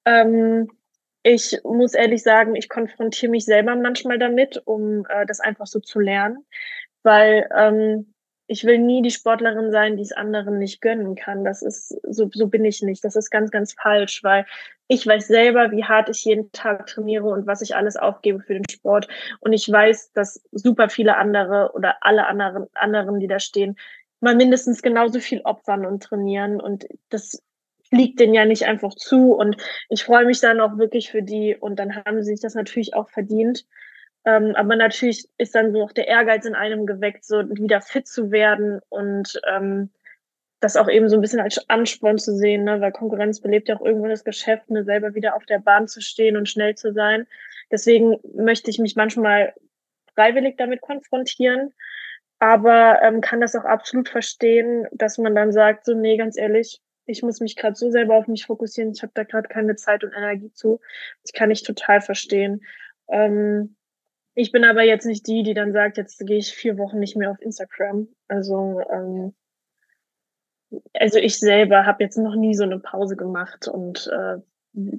[0.06, 0.70] Ähm,
[1.24, 5.80] ich muss ehrlich sagen, ich konfrontiere mich selber manchmal damit, um äh, das einfach so
[5.80, 6.46] zu lernen,
[7.04, 8.13] weil ähm,
[8.48, 11.44] ich will nie die Sportlerin sein, die es anderen nicht gönnen kann.
[11.44, 13.04] Das ist, so, so bin ich nicht.
[13.04, 14.46] Das ist ganz, ganz falsch, weil
[14.88, 18.54] ich weiß selber, wie hart ich jeden Tag trainiere und was ich alles aufgebe für
[18.54, 19.08] den Sport.
[19.39, 23.78] Und ich weiß, dass super viele andere oder alle anderen, anderen, die da stehen,
[24.20, 26.62] mal mindestens genauso viel opfern und trainieren.
[26.62, 27.41] Und das
[27.95, 29.34] liegt denen ja nicht einfach zu.
[29.34, 29.58] Und
[29.89, 31.55] ich freue mich dann auch wirklich für die.
[31.55, 33.65] Und dann haben sie sich das natürlich auch verdient.
[34.25, 38.08] Ähm, aber natürlich ist dann so auch der Ehrgeiz in einem geweckt, so wieder fit
[38.08, 39.91] zu werden und ähm,
[40.60, 42.81] das auch eben so ein bisschen als Ansporn zu sehen, ne?
[42.81, 44.84] weil Konkurrenz belebt ja auch irgendwo das Geschäft, ne?
[44.84, 47.27] selber wieder auf der Bahn zu stehen und schnell zu sein.
[47.71, 49.53] Deswegen möchte ich mich manchmal
[50.15, 51.73] freiwillig damit konfrontieren,
[52.39, 56.81] aber ähm, kann das auch absolut verstehen, dass man dann sagt, so, nee, ganz ehrlich,
[57.06, 60.04] ich muss mich gerade so selber auf mich fokussieren, ich habe da gerade keine Zeit
[60.04, 60.80] und Energie zu.
[61.24, 62.63] Das kann ich total verstehen.
[63.08, 63.76] Ähm,
[64.34, 67.15] ich bin aber jetzt nicht die, die dann sagt, jetzt gehe ich vier Wochen nicht
[67.15, 68.10] mehr auf Instagram.
[68.28, 69.34] Also, ähm,
[70.94, 74.38] also ich selber habe jetzt noch nie so eine Pause gemacht und äh,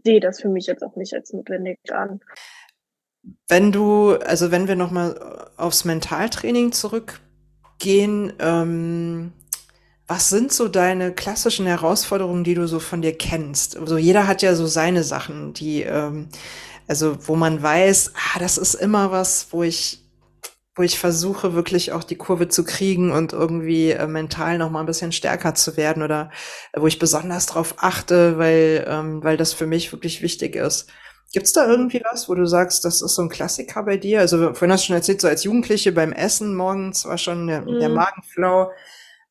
[0.04, 2.20] sehe das für mich jetzt auch nicht als notwendig an.
[3.48, 9.32] wenn du, also wenn wir nochmal aufs Mentaltraining zurückgehen, ähm,
[10.08, 13.76] was sind so deine klassischen Herausforderungen, die du so von dir kennst?
[13.76, 16.28] Also jeder hat ja so seine Sachen, die, ähm,
[16.86, 20.00] also wo man weiß, ah, das ist immer was, wo ich,
[20.76, 24.80] wo ich versuche wirklich auch die Kurve zu kriegen und irgendwie äh, mental noch mal
[24.80, 26.30] ein bisschen stärker zu werden oder
[26.72, 30.86] äh, wo ich besonders drauf achte, weil, ähm, weil das für mich wirklich wichtig ist.
[31.32, 34.20] Gibt's da irgendwie was, wo du sagst, das ist so ein Klassiker bei dir?
[34.20, 37.62] Also vorhin hast du schon erzählt, so als Jugendliche beim Essen morgens war schon der,
[37.62, 37.80] mhm.
[37.80, 38.70] der Magenflow,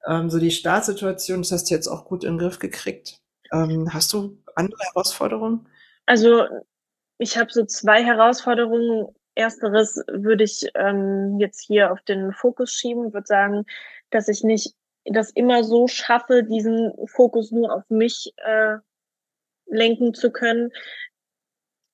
[0.07, 3.21] ähm, so die Startsituation, das hast du jetzt auch gut in den Griff gekriegt.
[3.51, 5.67] Ähm, hast du andere Herausforderungen?
[6.05, 6.43] Also
[7.17, 9.07] ich habe so zwei Herausforderungen.
[9.35, 13.65] Ersteres würde ich ähm, jetzt hier auf den Fokus schieben, würde sagen,
[14.09, 18.77] dass ich nicht das immer so schaffe, diesen Fokus nur auf mich äh,
[19.67, 20.71] lenken zu können,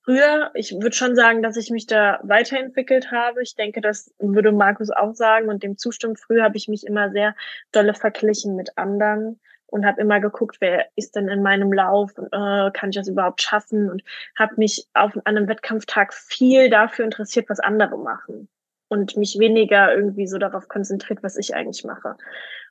[0.04, 3.42] früher, ich würde schon sagen, dass ich mich da weiterentwickelt habe.
[3.42, 6.20] Ich denke, das würde Markus auch sagen und dem zustimmt.
[6.20, 7.34] Früher habe ich mich immer sehr
[7.72, 12.70] dolle verglichen mit anderen und habe immer geguckt, wer ist denn in meinem Lauf, äh,
[12.72, 14.02] kann ich das überhaupt schaffen und
[14.36, 18.48] habe mich auf einem Wettkampftag viel dafür interessiert, was andere machen
[18.88, 22.16] und mich weniger irgendwie so darauf konzentriert, was ich eigentlich mache.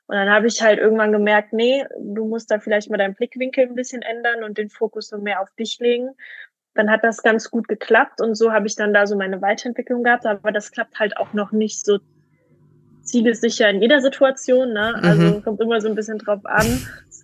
[0.06, 3.66] Und dann habe ich halt irgendwann gemerkt, nee, du musst da vielleicht mal deinen Blickwinkel
[3.66, 6.10] ein bisschen ändern und den Fokus so mehr auf dich legen
[6.74, 10.02] dann hat das ganz gut geklappt und so habe ich dann da so meine Weiterentwicklung
[10.02, 11.98] gehabt, aber das klappt halt auch noch nicht so
[13.02, 14.94] zielesicher in jeder Situation, ne?
[15.02, 15.42] Also mhm.
[15.42, 16.66] kommt immer so ein bisschen drauf an,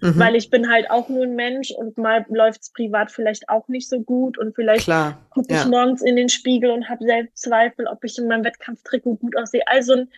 [0.00, 0.18] mhm.
[0.18, 3.88] weil ich bin halt auch nur ein Mensch und mal läuft's privat vielleicht auch nicht
[3.88, 4.86] so gut und vielleicht
[5.30, 5.66] gucke ich ja.
[5.66, 9.62] morgens in den Spiegel und habe Selbstzweifel, ob ich in meinem Wettkampftrikot gut aussehe.
[9.66, 10.08] Also ein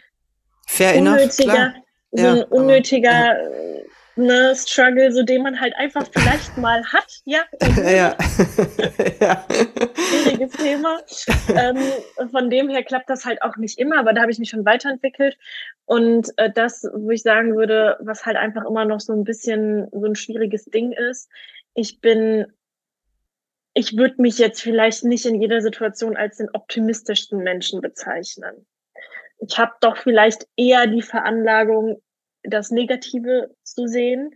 [0.66, 1.74] Fair unnötiger,
[2.12, 3.80] enough, so ein unnötiger aber, ja
[4.20, 7.40] ne, Struggle, so den man halt einfach vielleicht mal hat, ja.
[7.76, 8.16] ja.
[9.20, 9.46] ja.
[9.94, 11.00] Schwieriges Thema.
[11.48, 11.78] Ähm,
[12.30, 14.64] von dem her klappt das halt auch nicht immer, aber da habe ich mich schon
[14.64, 15.37] weiterentwickelt.
[15.87, 19.88] Und äh, das, wo ich sagen würde, was halt einfach immer noch so ein bisschen
[19.90, 21.28] so ein schwieriges Ding ist,
[21.74, 22.46] ich bin
[23.74, 28.66] ich würde mich jetzt vielleicht nicht in jeder Situation als den optimistischsten Menschen bezeichnen.
[29.38, 32.02] Ich habe doch vielleicht eher die Veranlagung,
[32.42, 34.35] das Negative zu sehen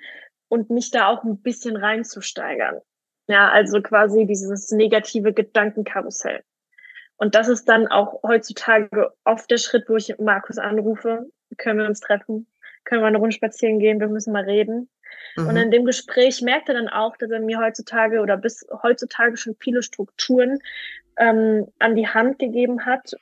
[0.49, 2.81] und mich da auch ein bisschen reinzusteigern.
[3.27, 6.43] Ja, also quasi dieses negative Gedankenkarussell.
[7.17, 11.87] Und das ist dann auch heutzutage oft der Schritt, wo ich Markus anrufe, können wir
[11.87, 12.47] uns treffen,
[12.85, 14.91] können wir eine Runde spazieren gehen, wir müssen mal reden.
[15.37, 15.47] Mhm.
[15.47, 19.37] Und in dem Gespräch merkt er dann auch, dass er mir heutzutage oder bis heutzutage
[19.37, 20.59] schon viele Strukturen
[21.17, 23.13] ähm, an die Hand gegeben hat,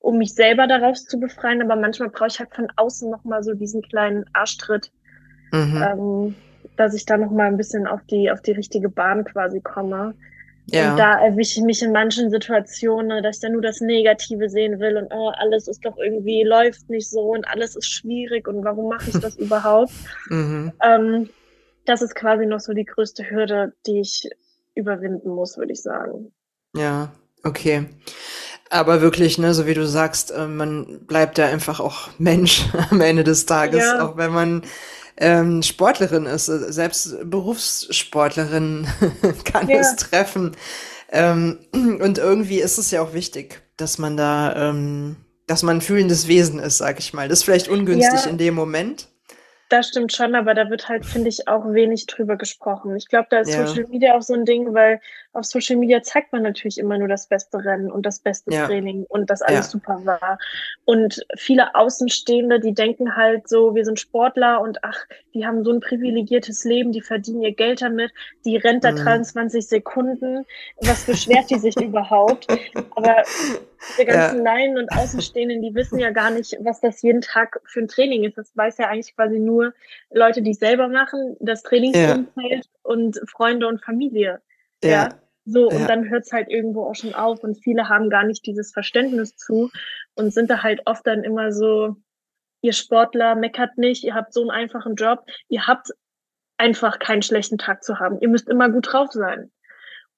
[0.00, 1.62] um mich selber daraus zu befreien.
[1.62, 4.92] Aber manchmal brauche ich halt von außen nochmal so diesen kleinen Arschtritt,
[5.52, 5.82] mhm.
[5.82, 6.34] ähm,
[6.76, 10.14] dass ich da nochmal ein bisschen auf die, auf die richtige Bahn quasi komme.
[10.68, 10.90] Ja.
[10.90, 14.80] Und da erwische ich mich in manchen Situationen, dass ich da nur das Negative sehen
[14.80, 18.64] will und oh, alles ist doch irgendwie, läuft nicht so und alles ist schwierig und
[18.64, 19.92] warum mache ich das überhaupt?
[20.28, 20.72] Mhm.
[20.82, 21.28] Ähm,
[21.84, 24.28] das ist quasi noch so die größte Hürde, die ich
[24.74, 26.32] überwinden muss, würde ich sagen.
[26.74, 27.12] Ja,
[27.44, 27.86] okay.
[28.70, 33.00] Aber wirklich, ne, so wie du sagst, äh, man bleibt ja einfach auch Mensch am
[33.00, 34.04] Ende des Tages, ja.
[34.04, 34.62] auch wenn man
[35.16, 36.46] ähm, Sportlerin ist.
[36.46, 38.86] Selbst Berufssportlerin
[39.44, 39.78] kann ja.
[39.78, 40.56] es treffen.
[41.10, 45.82] Ähm, und irgendwie ist es ja auch wichtig, dass man da, ähm, dass man ein
[45.82, 47.28] fühlendes Wesen ist, sag ich mal.
[47.28, 48.30] Das ist vielleicht ungünstig ja.
[48.30, 49.08] in dem Moment.
[49.68, 52.94] Das stimmt schon, aber da wird halt, finde ich, auch wenig drüber gesprochen.
[52.94, 53.66] Ich glaube, da ist ja.
[53.66, 55.00] Social Media auch so ein Ding, weil
[55.36, 58.66] auf Social Media zeigt man natürlich immer nur das beste Rennen und das beste ja.
[58.66, 59.70] Training und das alles ja.
[59.72, 60.38] super war.
[60.84, 65.72] Und viele Außenstehende, die denken halt so, wir sind Sportler und ach, die haben so
[65.72, 68.12] ein privilegiertes Leben, die verdienen ihr Geld damit,
[68.44, 68.96] die rennt da mhm.
[68.96, 70.44] 23 Sekunden.
[70.78, 72.46] Was beschwert die sich überhaupt?
[72.94, 73.22] Aber
[73.90, 74.42] diese ganzen ja.
[74.44, 78.24] Laien und Außenstehenden, die wissen ja gar nicht, was das jeden Tag für ein Training
[78.24, 78.38] ist.
[78.38, 79.74] Das weiß ja eigentlich quasi nur
[80.10, 82.70] Leute, die es selber machen, das Trainingsumfeld ja.
[82.82, 84.40] und Freunde und Familie.
[84.82, 85.10] Ja.
[85.46, 85.52] Ja.
[85.52, 88.44] So, und dann hört es halt irgendwo auch schon auf und viele haben gar nicht
[88.46, 89.70] dieses Verständnis zu
[90.14, 91.96] und sind da halt oft dann immer so,
[92.62, 95.90] ihr Sportler meckert nicht, ihr habt so einen einfachen Job, ihr habt
[96.58, 98.18] einfach keinen schlechten Tag zu haben.
[98.20, 99.50] Ihr müsst immer gut drauf sein.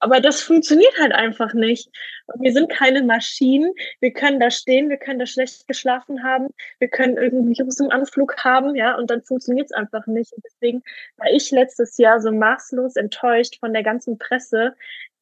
[0.01, 1.89] Aber das funktioniert halt einfach nicht.
[2.39, 3.73] Wir sind keine Maschinen.
[4.01, 7.91] Wir können da stehen, wir können da schlecht geschlafen haben, wir können irgendwie Virus im
[7.91, 10.33] Anflug haben, ja, und dann funktioniert es einfach nicht.
[10.33, 10.83] Und deswegen
[11.17, 14.75] war ich letztes Jahr so maßlos enttäuscht von der ganzen Presse,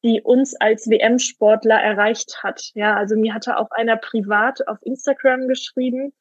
[0.03, 2.71] die uns als WM-Sportler erreicht hat.
[2.75, 6.13] Ja, also mir hatte auch einer privat auf Instagram geschrieben,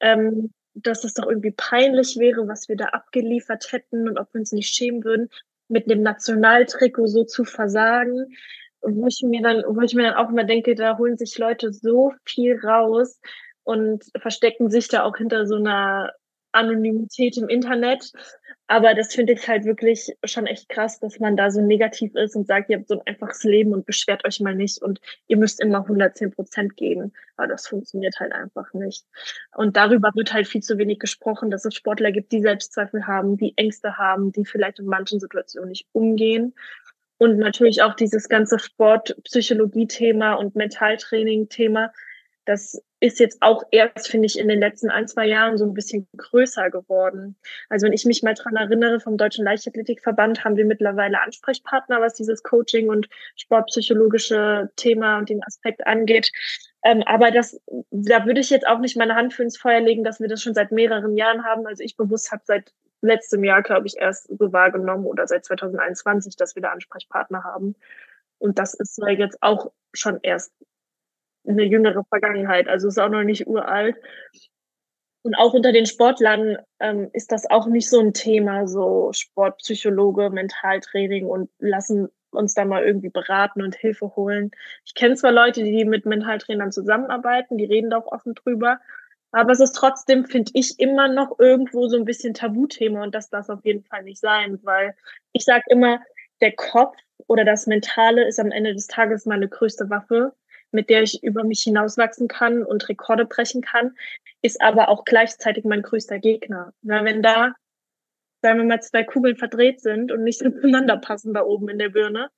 [0.00, 4.40] ähm, dass es doch irgendwie peinlich wäre, was wir da abgeliefert hätten und ob wir
[4.40, 5.28] uns nicht schämen würden
[5.68, 8.34] mit dem Nationaltrikot so zu versagen.
[8.80, 11.72] wo ich mir dann, wo ich mir dann auch immer denke, da holen sich Leute
[11.72, 13.20] so viel raus
[13.64, 16.12] und verstecken sich da auch hinter so einer
[16.52, 18.12] Anonymität im Internet.
[18.70, 22.36] Aber das finde ich halt wirklich schon echt krass, dass man da so negativ ist
[22.36, 25.38] und sagt, ihr habt so ein einfaches Leben und beschwert euch mal nicht und ihr
[25.38, 27.14] müsst immer 110 Prozent geben.
[27.38, 29.06] Aber das funktioniert halt einfach nicht.
[29.56, 33.38] Und darüber wird halt viel zu wenig gesprochen, dass es Sportler gibt, die Selbstzweifel haben,
[33.38, 36.54] die Ängste haben, die vielleicht in manchen Situationen nicht umgehen.
[37.16, 41.90] Und natürlich auch dieses ganze Sportpsychologie-Thema und Mentaltraining-Thema,
[42.44, 45.74] das ist jetzt auch erst, finde ich, in den letzten ein, zwei Jahren so ein
[45.74, 47.36] bisschen größer geworden.
[47.68, 52.14] Also wenn ich mich mal dran erinnere, vom Deutschen Leichtathletikverband haben wir mittlerweile Ansprechpartner, was
[52.14, 56.30] dieses Coaching und sportpsychologische Thema und den Aspekt angeht.
[56.84, 60.04] Ähm, aber das, da würde ich jetzt auch nicht meine Hand für ins Feuer legen,
[60.04, 61.66] dass wir das schon seit mehreren Jahren haben.
[61.66, 66.36] Also ich bewusst habe seit letztem Jahr, glaube ich, erst so wahrgenommen oder seit 2021,
[66.36, 67.76] dass wir da Ansprechpartner haben.
[68.38, 70.52] Und das ist ja jetzt auch schon erst
[71.48, 72.68] eine jüngere Vergangenheit.
[72.68, 73.96] Also ist auch noch nicht uralt.
[75.22, 80.30] Und auch unter den Sportlern ähm, ist das auch nicht so ein Thema, so Sportpsychologe,
[80.30, 84.50] Mentaltraining und lassen uns da mal irgendwie beraten und Hilfe holen.
[84.84, 88.78] Ich kenne zwar Leute, die mit Mentaltrainern zusammenarbeiten, die reden da auch offen drüber,
[89.32, 93.28] aber es ist trotzdem, finde ich, immer noch irgendwo so ein bisschen Tabuthema und das
[93.30, 94.94] darf auf jeden Fall nicht sein, weil
[95.32, 96.00] ich sage immer,
[96.40, 96.96] der Kopf
[97.26, 100.32] oder das Mentale ist am Ende des Tages meine größte Waffe
[100.70, 103.96] mit der ich über mich hinauswachsen kann und Rekorde brechen kann,
[104.42, 106.72] ist aber auch gleichzeitig mein größter Gegner.
[106.82, 107.54] Weil wenn da,
[108.42, 111.90] sagen wir mal, zwei Kugeln verdreht sind und nicht zueinander passen da oben in der
[111.90, 112.28] Birne,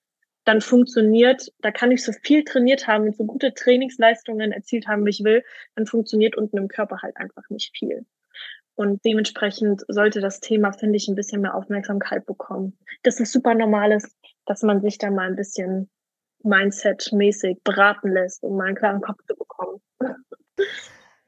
[0.45, 5.05] dann funktioniert, da kann ich so viel trainiert haben und so gute Trainingsleistungen erzielt haben,
[5.05, 8.07] wie ich will, dann funktioniert unten im Körper halt einfach nicht viel.
[8.75, 12.79] Und dementsprechend sollte das Thema, finde ich, ein bisschen mehr Aufmerksamkeit bekommen.
[13.03, 14.17] Das ist super normal ist,
[14.47, 15.91] dass man sich da mal ein bisschen
[16.43, 19.81] Mindset-mäßig beraten lässt, um mal einen klaren Kopf zu bekommen.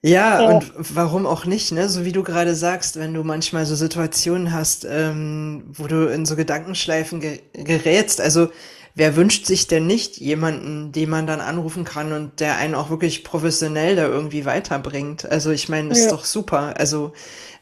[0.04, 1.88] Ja, ja, und warum auch nicht, ne?
[1.88, 6.26] So wie du gerade sagst, wenn du manchmal so Situationen hast, ähm, wo du in
[6.26, 8.48] so Gedankenschleifen ge gerätst, also
[8.96, 12.90] wer wünscht sich denn nicht jemanden, den man dann anrufen kann und der einen auch
[12.90, 15.24] wirklich professionell da irgendwie weiterbringt?
[15.30, 16.04] Also ich meine, das ja.
[16.06, 16.74] ist doch super.
[16.78, 17.12] Also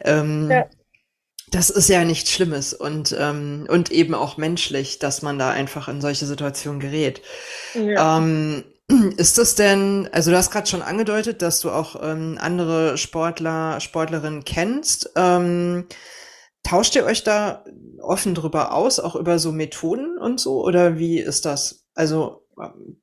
[0.02, 0.64] ähm, ja
[1.50, 5.88] das ist ja nichts Schlimmes und, ähm, und eben auch menschlich, dass man da einfach
[5.88, 7.22] in solche Situationen gerät.
[7.74, 8.18] Ja.
[8.18, 8.64] Ähm,
[9.16, 13.80] ist das denn, also du hast gerade schon angedeutet, dass du auch ähm, andere Sportler,
[13.80, 15.10] Sportlerinnen kennst.
[15.16, 15.86] Ähm,
[16.62, 17.64] tauscht ihr euch da
[17.98, 20.64] offen drüber aus, auch über so Methoden und so?
[20.64, 21.84] Oder wie ist das?
[21.94, 23.00] Also ähm,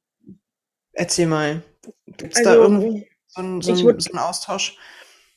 [0.93, 1.63] erzähl mal,
[2.05, 4.77] gibt's also, da irgendwie so, ein, so, ein, so einen Austausch?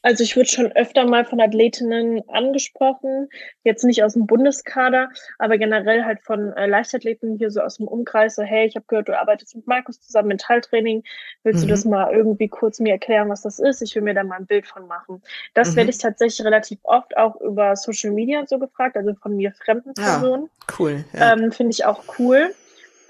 [0.03, 3.29] Also ich wurde schon öfter mal von Athletinnen angesprochen,
[3.65, 7.87] jetzt nicht aus dem Bundeskader, aber generell halt von äh, Leichtathleten hier so aus dem
[7.87, 11.03] Umkreis, so hey, ich habe gehört, du arbeitest mit Markus zusammen Mentaltraining,
[11.43, 11.69] willst mhm.
[11.69, 11.91] du das mhm.
[11.91, 13.83] mal irgendwie kurz mir erklären, was das ist?
[13.83, 15.23] Ich will mir da mal ein Bild von machen.
[15.53, 15.77] Das mhm.
[15.77, 19.93] werde ich tatsächlich relativ oft auch über Social Media so gefragt, also von mir fremden
[19.99, 20.45] ah, Personen.
[20.45, 21.05] Ja, cool.
[21.13, 21.33] Ja.
[21.35, 22.55] Ähm, Finde ich auch cool.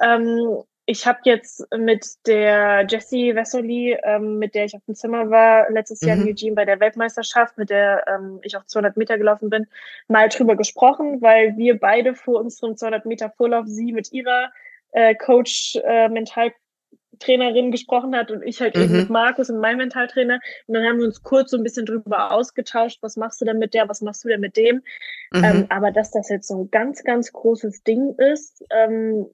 [0.03, 5.31] Ähm, ich habe jetzt mit der Jessie Wessoli, ähm, mit der ich auf dem Zimmer
[5.31, 6.31] war, letztes Jahr in mhm.
[6.31, 9.69] Eugene bei der Weltmeisterschaft, mit der ähm, ich auch 200 Meter gelaufen bin,
[10.09, 14.51] mal drüber gesprochen, weil wir beide vor unserem 200 Meter Vorlauf sie mit ihrer
[14.91, 18.83] äh, Coach äh, Mentaltrainerin gesprochen hat und ich halt mhm.
[18.83, 20.41] eben mit Markus und meinem Mentaltrainer.
[20.67, 23.61] Und dann haben wir uns kurz so ein bisschen drüber ausgetauscht, was machst du denn
[23.61, 24.83] mit der, was machst du denn mit dem.
[25.31, 25.45] Mhm.
[25.45, 29.29] Ähm, aber dass das jetzt so ein ganz, ganz großes Ding ist, ähm,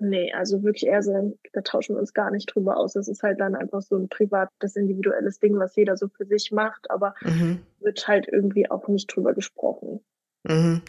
[0.00, 2.92] nee, also wirklich eher so, da tauschen wir uns gar nicht drüber aus.
[2.94, 6.52] Das ist halt dann einfach so ein privates, individuelles Ding, was jeder so für sich
[6.52, 7.60] macht, aber mhm.
[7.80, 10.00] wird halt irgendwie auch nicht drüber gesprochen.
[10.44, 10.82] Mhm.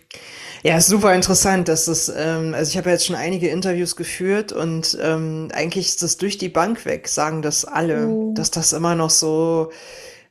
[0.64, 4.52] Ja, super interessant, dass das, ähm, also ich habe ja jetzt schon einige Interviews geführt
[4.52, 8.36] und ähm, eigentlich ist das durch die Bank weg, sagen das alle, mhm.
[8.36, 9.72] dass das immer noch so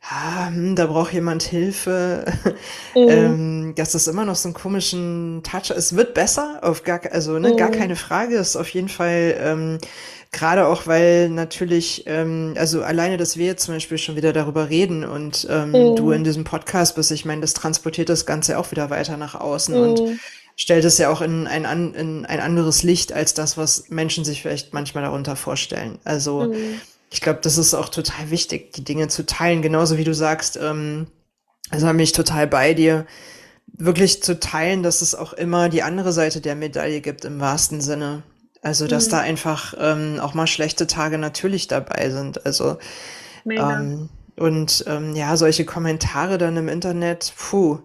[0.09, 2.25] ah, hm, da braucht jemand Hilfe,
[2.95, 3.09] mhm.
[3.09, 5.71] ähm, dass das immer noch so einen komischen Touch.
[5.71, 7.57] Es wird besser, auf gar, also ne, mhm.
[7.57, 8.37] gar keine Frage.
[8.37, 9.79] Ist auf jeden Fall ähm,
[10.33, 14.69] gerade auch, weil natürlich, ähm, also alleine, dass wir jetzt zum Beispiel schon wieder darüber
[14.71, 15.97] reden und ähm, mhm.
[15.97, 19.35] du in diesem Podcast bist, ich meine, das transportiert das Ganze auch wieder weiter nach
[19.35, 20.21] außen und
[20.57, 24.43] stellt es ja auch in ein, in ein anderes Licht als das, was Menschen sich
[24.43, 25.99] vielleicht manchmal darunter vorstellen.
[26.05, 26.81] Also mhm
[27.13, 30.57] ich glaube, das ist auch total wichtig, die Dinge zu teilen, genauso wie du sagst,
[30.57, 31.07] ähm,
[31.71, 33.07] also bin ich total bei dir,
[33.67, 37.81] wirklich zu teilen, dass es auch immer die andere Seite der Medaille gibt im wahrsten
[37.81, 38.23] Sinne.
[38.63, 39.11] Also, dass mhm.
[39.11, 42.47] da einfach ähm, auch mal schlechte Tage natürlich dabei sind.
[42.47, 42.79] Also,
[43.45, 47.81] ähm, und ähm, ja, solche Kommentare dann im Internet, puh.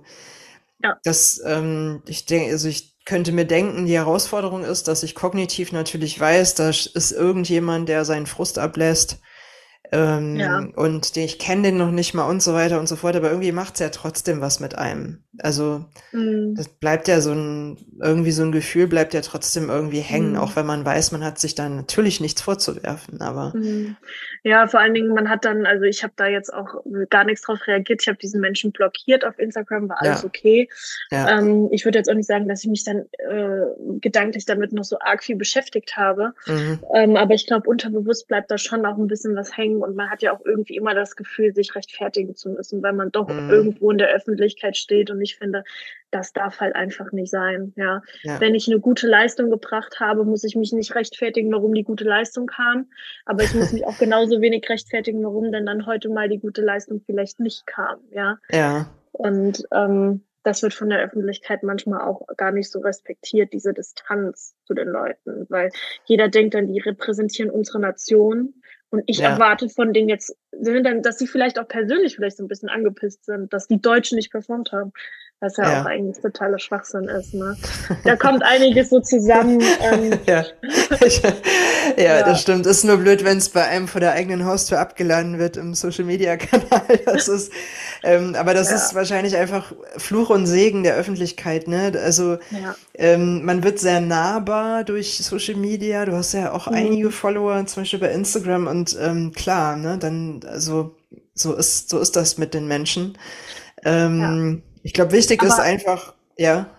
[0.84, 0.98] Ja.
[1.04, 5.72] Das, ähm, ich denke, also ich könnte mir denken, die Herausforderung ist, dass ich kognitiv
[5.72, 9.20] natürlich weiß, da ist irgendjemand, der seinen Frust ablässt
[9.92, 10.60] ähm, ja.
[10.76, 13.30] Und den, ich kenne den noch nicht mal und so weiter und so fort, aber
[13.30, 15.24] irgendwie macht's ja trotzdem was mit einem.
[15.40, 16.56] Also mhm.
[16.56, 20.38] das bleibt ja so ein, irgendwie so ein Gefühl bleibt ja trotzdem irgendwie hängen, mhm.
[20.38, 23.54] auch wenn man weiß, man hat sich dann natürlich nichts vorzuwerfen, aber.
[23.56, 23.98] Mhm.
[24.44, 27.42] Ja, vor allen Dingen, man hat dann, also ich habe da jetzt auch gar nichts
[27.42, 30.28] drauf reagiert, ich habe diesen Menschen blockiert auf Instagram, war alles ja.
[30.28, 30.70] okay.
[31.12, 31.38] Ja.
[31.38, 33.66] Ähm, ich würde jetzt auch nicht sagen, dass ich mich dann äh,
[34.00, 36.80] gedanklich damit noch so arg viel beschäftigt habe, mhm.
[36.96, 40.10] ähm, aber ich glaube, unterbewusst bleibt da schon auch ein bisschen was hängen und man
[40.10, 43.50] hat ja auch irgendwie immer das Gefühl, sich rechtfertigen zu müssen, weil man doch mhm.
[43.50, 45.64] irgendwo in der Öffentlichkeit steht und ich finde,
[46.12, 47.74] das darf halt einfach nicht sein.
[47.76, 48.02] Ja.
[48.24, 48.40] ja.
[48.40, 52.06] Wenn ich eine gute Leistung gebracht habe, muss ich mich nicht rechtfertigen, warum die gute
[52.06, 52.88] Leistung kam,
[53.26, 56.62] aber ich muss mich auch genauso wenig rechtfertigen, warum denn dann heute mal die gute
[56.62, 58.00] Leistung vielleicht nicht kam.
[58.12, 58.38] Ja.
[58.52, 58.90] Ja.
[59.12, 64.56] Und ähm, das wird von der Öffentlichkeit manchmal auch gar nicht so respektiert, diese Distanz
[64.64, 65.72] zu den Leuten, weil
[66.06, 68.54] jeder denkt dann, die repräsentieren unsere Nation
[68.90, 69.32] und ich ja.
[69.32, 73.52] erwarte von denen jetzt, dass sie vielleicht auch persönlich vielleicht so ein bisschen angepisst sind,
[73.54, 74.94] dass die Deutschen nicht performt haben.
[75.40, 77.36] Was ja, ja, auch eigentlich totaler Schwachsinn ist.
[77.36, 77.56] Ne?
[78.04, 79.62] Da kommt einiges so zusammen.
[79.82, 80.18] Ähm.
[80.26, 80.44] ja.
[81.96, 82.66] ja, ja, das stimmt.
[82.66, 86.06] Ist nur blöd, wenn es bei einem vor der eigenen Haustür abgeladen wird im Social
[86.06, 86.82] Media Kanal.
[87.06, 87.52] Das ist,
[88.02, 88.78] ähm, aber das ja.
[88.78, 91.68] ist wahrscheinlich einfach Fluch und Segen der Öffentlichkeit.
[91.68, 91.94] Ne?
[92.04, 92.40] Also
[92.96, 96.06] ähm, man wird sehr nahbar durch Social Media.
[96.06, 96.74] Du hast ja auch mhm.
[96.74, 100.96] einige Follower, zum Beispiel bei Instagram und ähm, klar, ne, dann also
[101.36, 103.20] so ist so ist das mit den Menschen.
[103.86, 106.70] Ähm, ich glaube, wichtig aber, ist einfach, ja.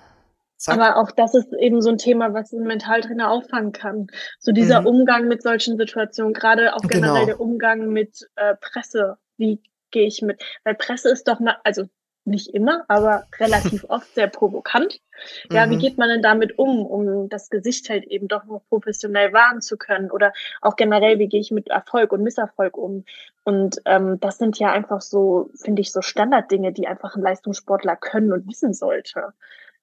[0.57, 0.75] Sag.
[0.75, 4.09] Aber auch das ist eben so ein Thema, was ein Mentaltrainer auffangen kann.
[4.41, 4.89] So dieser mhm.
[4.89, 7.27] Umgang mit solchen Situationen, gerade auch generell genau.
[7.27, 9.19] der Umgang mit äh, Presse.
[9.37, 10.43] Wie gehe ich mit?
[10.65, 11.85] Weil Presse ist doch mal, also
[12.25, 15.01] nicht immer, aber relativ oft sehr provokant.
[15.51, 15.71] Ja, mhm.
[15.71, 19.61] wie geht man denn damit um, um das Gesicht halt eben doch noch professionell wahren
[19.61, 20.11] zu können?
[20.11, 23.05] Oder auch generell, wie gehe ich mit Erfolg und Misserfolg um?
[23.45, 27.97] Und ähm, das sind ja einfach so, finde ich, so Standarddinge, die einfach ein Leistungssportler
[27.97, 29.33] können und wissen sollte.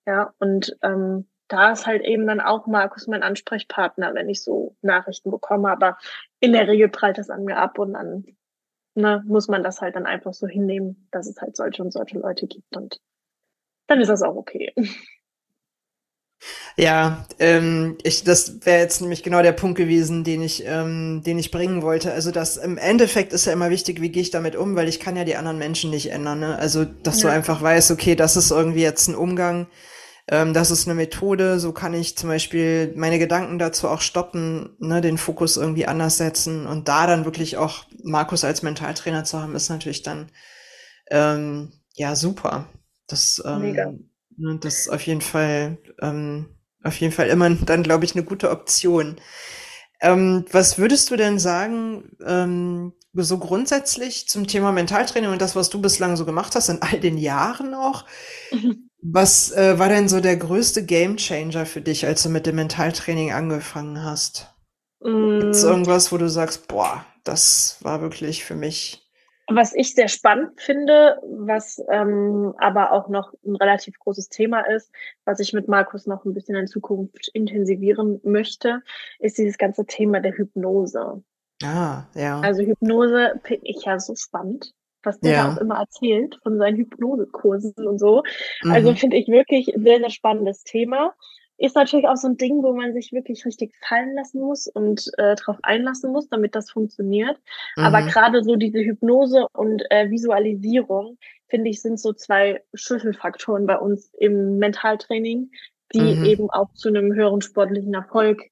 [0.05, 4.75] Ja, und ähm, da ist halt eben dann auch Markus mein Ansprechpartner, wenn ich so
[4.81, 5.69] Nachrichten bekomme.
[5.71, 5.97] Aber
[6.39, 8.25] in der Regel prallt das an mir ab und dann
[8.95, 12.17] ne, muss man das halt dann einfach so hinnehmen, dass es halt solche und solche
[12.17, 12.99] Leute gibt und
[13.87, 14.73] dann ist das auch okay.
[16.77, 21.39] Ja, ähm, ich, das wäre jetzt nämlich genau der Punkt gewesen, den ich, ähm, den
[21.39, 22.11] ich bringen wollte.
[22.11, 24.99] Also das im Endeffekt ist ja immer wichtig, wie gehe ich damit um, weil ich
[24.99, 26.39] kann ja die anderen Menschen nicht ändern.
[26.39, 26.57] Ne?
[26.57, 27.29] Also dass ja.
[27.29, 29.67] du einfach weißt, okay, das ist irgendwie jetzt ein Umgang,
[30.27, 34.75] ähm, das ist eine Methode, so kann ich zum Beispiel meine Gedanken dazu auch stoppen,
[34.79, 39.39] ne, den Fokus irgendwie anders setzen und da dann wirklich auch Markus als Mentaltrainer zu
[39.39, 40.31] haben, ist natürlich dann
[41.11, 42.67] ähm, ja super.
[43.07, 43.93] Das, ähm, Mega.
[44.37, 46.55] Ne, das ist auf jeden Fall ähm,
[46.85, 49.19] auf jeden Fall immer dann, glaube ich, eine gute Option.
[50.01, 55.69] Ähm, was würdest du denn sagen, ähm, so grundsätzlich zum Thema Mentaltraining und das, was
[55.69, 58.05] du bislang so gemacht hast, in all den Jahren auch?
[59.07, 63.33] Was äh, war denn so der größte Gamechanger für dich, als du mit dem Mentaltraining
[63.33, 64.51] angefangen hast?
[64.99, 65.41] Mm.
[65.41, 69.04] Gibt es irgendwas, wo du sagst, boah, das war wirklich für mich.
[69.47, 74.91] Was ich sehr spannend finde, was ähm, aber auch noch ein relativ großes Thema ist,
[75.25, 78.81] was ich mit Markus noch ein bisschen in Zukunft intensivieren möchte,
[79.19, 81.23] ist dieses ganze Thema der Hypnose.
[81.63, 82.41] Ah, ja.
[82.41, 84.73] Also Hypnose finde ich ja so spannend
[85.05, 85.51] was der ja.
[85.51, 88.23] auch immer erzählt von seinen Hypnosekursen und so.
[88.63, 88.71] Also mhm.
[88.71, 91.13] Also finde ich wirklich ein sehr, sehr spannendes Thema.
[91.57, 95.09] Ist natürlich auch so ein Ding, wo man sich wirklich richtig fallen lassen muss und
[95.17, 97.37] äh, darauf einlassen muss, damit das funktioniert.
[97.77, 97.83] Mhm.
[97.83, 103.77] Aber gerade so diese Hypnose und äh, Visualisierung, finde ich, sind so zwei Schlüsselfaktoren bei
[103.77, 105.51] uns im Mentaltraining,
[105.93, 106.25] die mhm.
[106.25, 108.43] eben auch zu einem höheren sportlichen Erfolg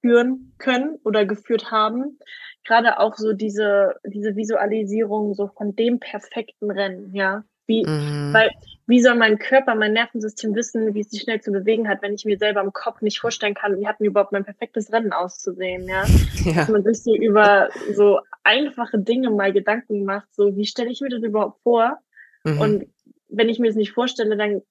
[0.00, 2.18] führen können oder geführt haben
[2.66, 7.44] gerade auch so diese, diese Visualisierung so von dem perfekten Rennen, ja.
[7.66, 8.32] Wie, mhm.
[8.32, 8.50] weil,
[8.86, 12.14] wie soll mein Körper, mein Nervensystem wissen, wie es sich schnell zu bewegen hat, wenn
[12.14, 15.12] ich mir selber im Kopf nicht vorstellen kann, wie hat mir überhaupt mein perfektes Rennen
[15.12, 16.04] auszusehen, ja?
[16.44, 16.52] ja.
[16.54, 21.00] Dass man sich so über so einfache Dinge mal Gedanken macht, so, wie stelle ich
[21.00, 21.98] mir das überhaupt vor?
[22.44, 22.60] Mhm.
[22.60, 22.86] Und
[23.28, 24.62] wenn ich mir das nicht vorstelle, dann,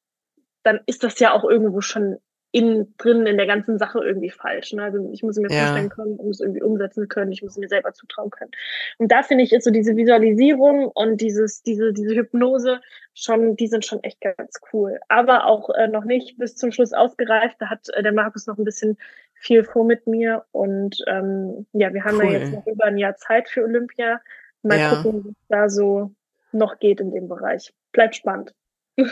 [0.63, 2.17] dann ist das ja auch irgendwo schon
[2.55, 4.71] innen drin in der ganzen Sache irgendwie falsch.
[4.71, 4.83] Ne?
[4.83, 5.65] Also ich muss mir ja.
[5.65, 8.51] vorstellen können, ich muss irgendwie umsetzen können, ich muss mir selber zutrauen können.
[8.97, 12.79] Und da finde ich, ist so diese Visualisierung und dieses, diese, diese Hypnose
[13.13, 15.01] schon, die sind schon echt ganz cool.
[15.09, 17.57] Aber auch äh, noch nicht bis zum Schluss ausgereift.
[17.59, 18.97] Da hat äh, der Markus noch ein bisschen
[19.33, 20.45] viel vor mit mir.
[20.53, 22.31] Und ähm, ja, wir haben cool.
[22.31, 24.21] ja jetzt noch über ein Jahr Zeit für Olympia.
[24.63, 24.95] Mal ja.
[24.95, 26.11] gucken, was da so
[26.53, 27.73] noch geht in dem Bereich.
[27.91, 28.53] Bleibt spannend.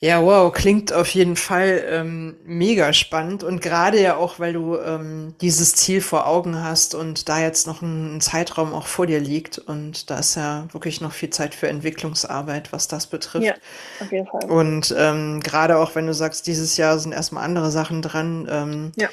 [0.00, 4.76] Ja, wow, klingt auf jeden Fall ähm, mega spannend und gerade ja auch, weil du
[4.76, 9.18] ähm, dieses Ziel vor Augen hast und da jetzt noch ein, Zeitraum auch vor dir
[9.18, 13.46] liegt und da ist ja wirklich noch viel Zeit für Entwicklungsarbeit, was das betrifft.
[13.46, 13.54] Ja,
[13.98, 14.48] auf jeden Fall.
[14.48, 18.92] Und ähm, gerade auch, wenn du sagst, dieses Jahr sind erstmal andere Sachen dran, ähm,
[18.94, 19.08] ja.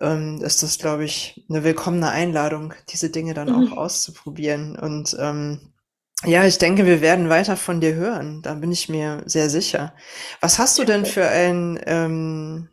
[0.00, 3.72] ähm, ist das, glaube ich, eine willkommene Einladung, diese Dinge dann mhm.
[3.72, 5.73] auch auszuprobieren und ähm,
[6.26, 8.42] ja, ich denke, wir werden weiter von dir hören.
[8.42, 9.94] Da bin ich mir sehr sicher.
[10.40, 12.68] Was hast du denn für ein, ähm,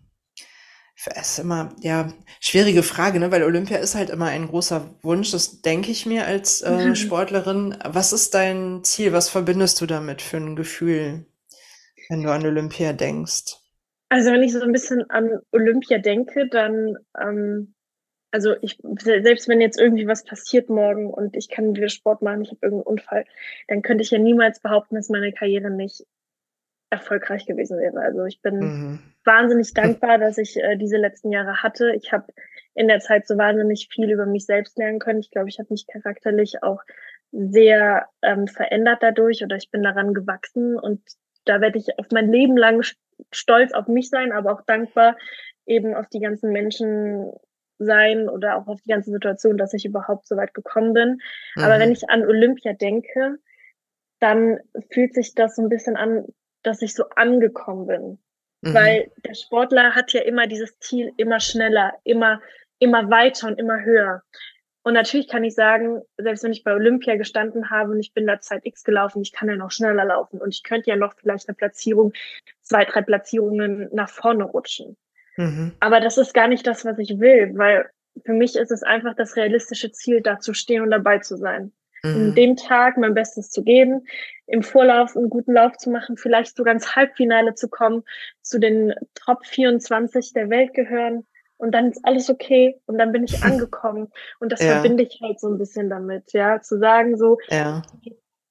[0.96, 3.32] für, es ist immer, ja, schwierige Frage, ne?
[3.32, 5.32] Weil Olympia ist halt immer ein großer Wunsch.
[5.32, 7.78] Das denke ich mir als äh, Sportlerin.
[7.84, 9.14] Was ist dein Ziel?
[9.14, 11.26] Was verbindest du damit für ein Gefühl,
[12.10, 13.58] wenn du an Olympia denkst?
[14.10, 17.74] Also wenn ich so ein bisschen an Olympia denke, dann ähm,
[18.32, 22.42] also ich, selbst wenn jetzt irgendwie was passiert morgen und ich kann wieder Sport machen,
[22.42, 23.26] ich habe irgendeinen Unfall,
[23.68, 26.06] dann könnte ich ja niemals behaupten, dass meine Karriere nicht
[26.90, 28.00] erfolgreich gewesen wäre.
[28.02, 29.00] Also ich bin mhm.
[29.24, 31.94] wahnsinnig dankbar, dass ich äh, diese letzten Jahre hatte.
[31.96, 32.26] Ich habe
[32.74, 35.20] in der Zeit so wahnsinnig viel über mich selbst lernen können.
[35.20, 36.82] Ich glaube, ich habe mich charakterlich auch
[37.32, 41.02] sehr ähm, verändert dadurch oder ich bin daran gewachsen und
[41.46, 42.84] da werde ich auf mein Leben lang
[43.32, 45.18] stolz auf mich sein, aber auch dankbar
[45.66, 47.32] eben auf die ganzen Menschen,
[47.86, 51.22] sein oder auch auf die ganze Situation, dass ich überhaupt so weit gekommen bin.
[51.56, 51.64] Mhm.
[51.64, 53.38] Aber wenn ich an Olympia denke,
[54.20, 54.60] dann
[54.92, 56.26] fühlt sich das so ein bisschen an,
[56.64, 58.20] dass ich so angekommen bin.
[58.62, 58.74] Mhm.
[58.74, 62.42] Weil der Sportler hat ja immer dieses Ziel, immer schneller, immer,
[62.80, 64.24] immer weiter und immer höher.
[64.84, 68.26] Und natürlich kann ich sagen, selbst wenn ich bei Olympia gestanden habe und ich bin
[68.26, 71.14] da Zeit X gelaufen, ich kann ja noch schneller laufen und ich könnte ja noch
[71.16, 72.14] vielleicht eine Platzierung,
[72.62, 74.98] zwei, drei Platzierungen nach vorne rutschen.
[75.38, 75.74] Mhm.
[75.80, 77.90] Aber das ist gar nicht das, was ich will, weil
[78.26, 81.72] für mich ist es einfach das realistische Ziel, da zu stehen und dabei zu sein.
[82.04, 82.16] Mhm.
[82.16, 84.06] In dem Tag mein Bestes zu geben,
[84.48, 88.04] im Vorlauf einen guten Lauf zu machen, vielleicht sogar ins Halbfinale zu kommen,
[88.42, 91.26] zu den Top 24 der Welt gehören
[91.58, 94.74] und dann ist alles okay und dann bin ich angekommen und das ja.
[94.74, 97.84] verbinde ich halt so ein bisschen damit, ja, zu sagen so, ja.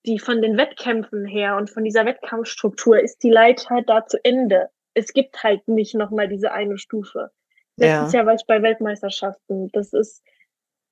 [0.06, 4.70] die von den Wettkämpfen her und von dieser Wettkampfstruktur ist die Leiter da zu Ende
[4.94, 7.30] es gibt halt nicht nochmal diese eine Stufe.
[7.76, 8.18] Letztes ja.
[8.18, 9.70] Jahr war ich bei Weltmeisterschaften.
[9.72, 10.22] Das ist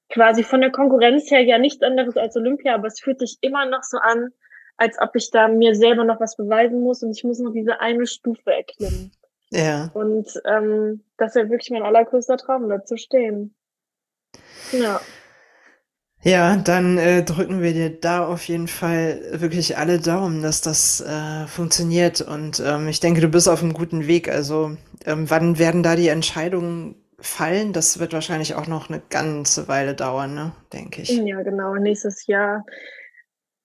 [0.08, 3.66] quasi von der Konkurrenz her ja nichts anderes als Olympia, aber es fühlt sich immer
[3.66, 4.30] noch so an,
[4.76, 7.80] als ob ich da mir selber noch was beweisen muss und ich muss noch diese
[7.80, 9.12] eine Stufe erklimmen.
[9.50, 9.90] Ja.
[9.94, 13.54] Und ähm, das wäre wirklich mein allergrößter Traum, da zu stehen.
[14.72, 15.00] Ja.
[16.22, 21.00] Ja, dann äh, drücken wir dir da auf jeden Fall wirklich alle Daumen, dass das
[21.00, 22.20] äh, funktioniert.
[22.20, 24.28] Und ähm, ich denke, du bist auf einem guten Weg.
[24.28, 27.72] Also ähm, wann werden da die Entscheidungen fallen?
[27.72, 30.52] Das wird wahrscheinlich auch noch eine ganze Weile dauern, ne?
[30.72, 31.10] denke ich.
[31.10, 31.74] Ja, genau.
[31.76, 32.64] Nächstes Jahr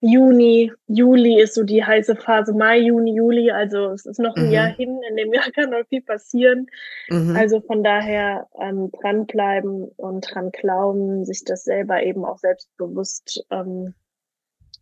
[0.05, 4.47] Juni, Juli ist so die heiße Phase, Mai, Juni, Juli, also es ist noch ein
[4.47, 4.51] mhm.
[4.51, 6.67] Jahr hin, in dem Jahr kann noch viel passieren.
[7.07, 7.37] Mhm.
[7.37, 13.93] Also von daher ähm, dranbleiben und dran glauben, sich das selber eben auch selbstbewusst ähm,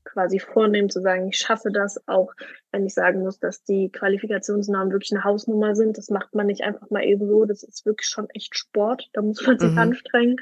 [0.06, 2.34] quasi vornehmen, zu sagen, ich schaffe das, auch
[2.72, 6.00] wenn ich sagen muss, dass die Qualifikationsnormen wirklich eine Hausnummer sind.
[6.00, 9.22] Das macht man nicht einfach mal eben so, das ist wirklich schon echt Sport, da
[9.22, 9.78] muss man sich mhm.
[9.78, 10.38] anstrengen.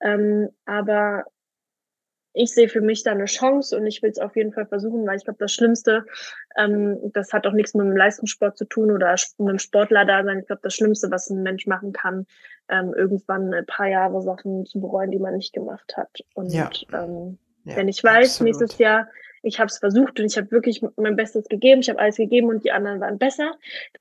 [0.00, 1.26] Ähm, aber
[2.32, 5.06] ich sehe für mich da eine Chance und ich will es auf jeden Fall versuchen,
[5.06, 6.04] weil ich glaube, das Schlimmste,
[6.56, 10.22] ähm, das hat auch nichts mit dem Leistungssport zu tun oder mit dem Sportler da
[10.24, 10.40] sein.
[10.40, 12.26] Ich glaube, das Schlimmste, was ein Mensch machen kann,
[12.68, 16.24] ähm, irgendwann ein paar Jahre Sachen zu bereuen, die man nicht gemacht hat.
[16.34, 16.70] Und ja.
[16.92, 18.46] Ähm, ja, wenn ich weiß, absolut.
[18.46, 19.08] nächstes Jahr
[19.42, 22.48] ich habe es versucht und ich habe wirklich mein Bestes gegeben, ich habe alles gegeben
[22.48, 23.52] und die anderen waren besser,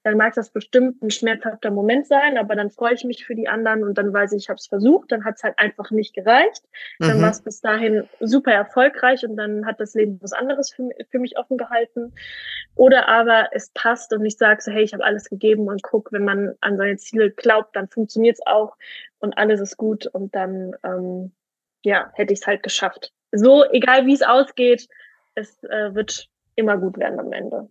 [0.03, 3.47] dann mag das bestimmt ein schmerzhafter Moment sein, aber dann freue ich mich für die
[3.47, 6.13] anderen und dann weiß ich, ich habe es versucht, dann hat es halt einfach nicht
[6.13, 6.63] gereicht.
[6.99, 7.21] Dann mhm.
[7.21, 11.19] war es bis dahin super erfolgreich und dann hat das Leben was anderes für, für
[11.19, 12.13] mich offen gehalten.
[12.75, 16.11] Oder aber es passt und ich sage so, hey, ich habe alles gegeben und guck,
[16.11, 18.75] wenn man an seine Ziele glaubt, dann funktioniert es auch
[19.19, 21.31] und alles ist gut und dann ähm,
[21.83, 23.11] ja, hätte ich es halt geschafft.
[23.31, 24.88] So, egal wie es ausgeht,
[25.38, 27.69] es äh, wird immer gut werden am Ende.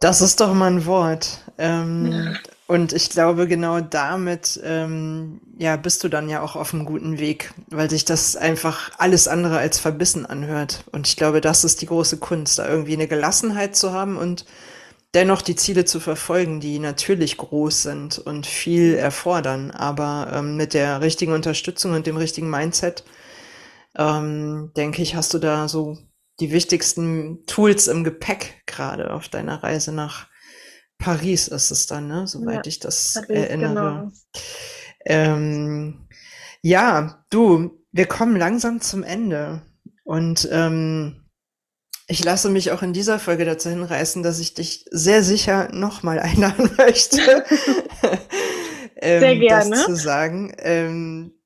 [0.00, 1.40] Das ist doch mal ein Wort.
[1.58, 2.32] Ähm, ja.
[2.66, 7.18] Und ich glaube, genau damit ähm, ja, bist du dann ja auch auf einem guten
[7.18, 10.84] Weg, weil sich das einfach alles andere als verbissen anhört.
[10.92, 14.44] Und ich glaube, das ist die große Kunst, da irgendwie eine Gelassenheit zu haben und
[15.14, 20.74] dennoch die Ziele zu verfolgen, die natürlich groß sind und viel erfordern, aber ähm, mit
[20.74, 23.02] der richtigen Unterstützung und dem richtigen Mindset
[23.98, 25.98] ähm, denke ich, hast du da so
[26.40, 30.28] die wichtigsten Tools im Gepäck gerade auf deiner Reise nach
[30.98, 32.26] Paris ist es dann, ne?
[32.26, 33.74] Soweit ja, ich das Paris, erinnere.
[33.74, 34.12] Genau.
[35.06, 36.08] Ähm,
[36.60, 39.62] ja, du, wir kommen langsam zum Ende.
[40.04, 41.24] Und ähm,
[42.08, 46.18] Ich lasse mich auch in dieser Folge dazu hinreißen, dass ich dich sehr sicher nochmal
[46.20, 47.20] einladen möchte.
[48.96, 49.70] ähm, sehr gerne.
[49.70, 50.52] Das zu sagen.
[50.58, 51.37] Ähm,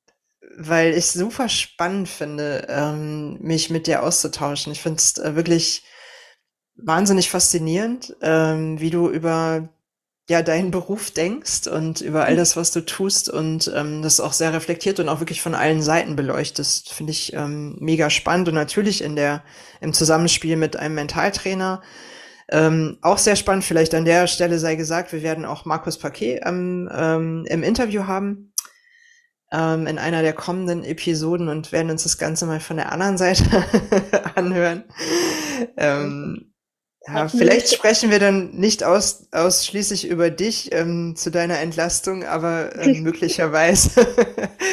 [0.57, 4.71] weil ich super spannend finde, ähm, mich mit dir auszutauschen.
[4.71, 5.83] Ich finde es äh, wirklich
[6.75, 9.69] wahnsinnig faszinierend, ähm, wie du über
[10.29, 14.31] ja deinen Beruf denkst und über all das, was du tust und ähm, das auch
[14.31, 18.55] sehr reflektiert und auch wirklich von allen Seiten beleuchtest, finde ich ähm, mega spannend und
[18.55, 19.43] natürlich in der
[19.81, 21.81] im Zusammenspiel mit einem Mentaltrainer
[22.49, 23.65] ähm, auch sehr spannend.
[23.65, 28.07] Vielleicht an der Stelle sei gesagt, wir werden auch Markus Paquet ähm, ähm, im Interview
[28.07, 28.52] haben
[29.53, 33.17] ähm, in einer der kommenden Episoden und werden uns das Ganze mal von der anderen
[33.17, 33.63] Seite
[34.35, 34.83] anhören.
[35.77, 36.53] Ähm,
[37.05, 42.75] ja, vielleicht sprechen wir dann nicht aus, ausschließlich über dich ähm, zu deiner Entlastung, aber
[42.77, 44.07] äh, möglicherweise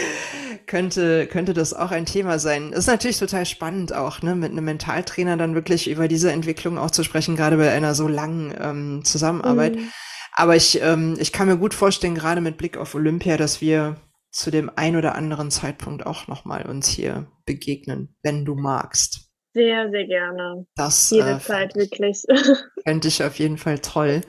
[0.66, 2.72] könnte, könnte das auch ein Thema sein.
[2.72, 6.92] Ist natürlich total spannend auch, ne, mit einem Mentaltrainer dann wirklich über diese Entwicklung auch
[6.92, 9.76] zu sprechen, gerade bei einer so langen ähm, Zusammenarbeit.
[9.76, 9.90] Mhm.
[10.32, 13.96] Aber ich, ähm, ich kann mir gut vorstellen, gerade mit Blick auf Olympia, dass wir
[14.30, 19.30] zu dem ein oder anderen Zeitpunkt auch nochmal uns hier begegnen, wenn du magst.
[19.52, 20.66] Sehr, sehr gerne.
[20.76, 22.24] Das jederzeit äh, wirklich.
[22.84, 24.20] Fände ich auf jeden Fall toll.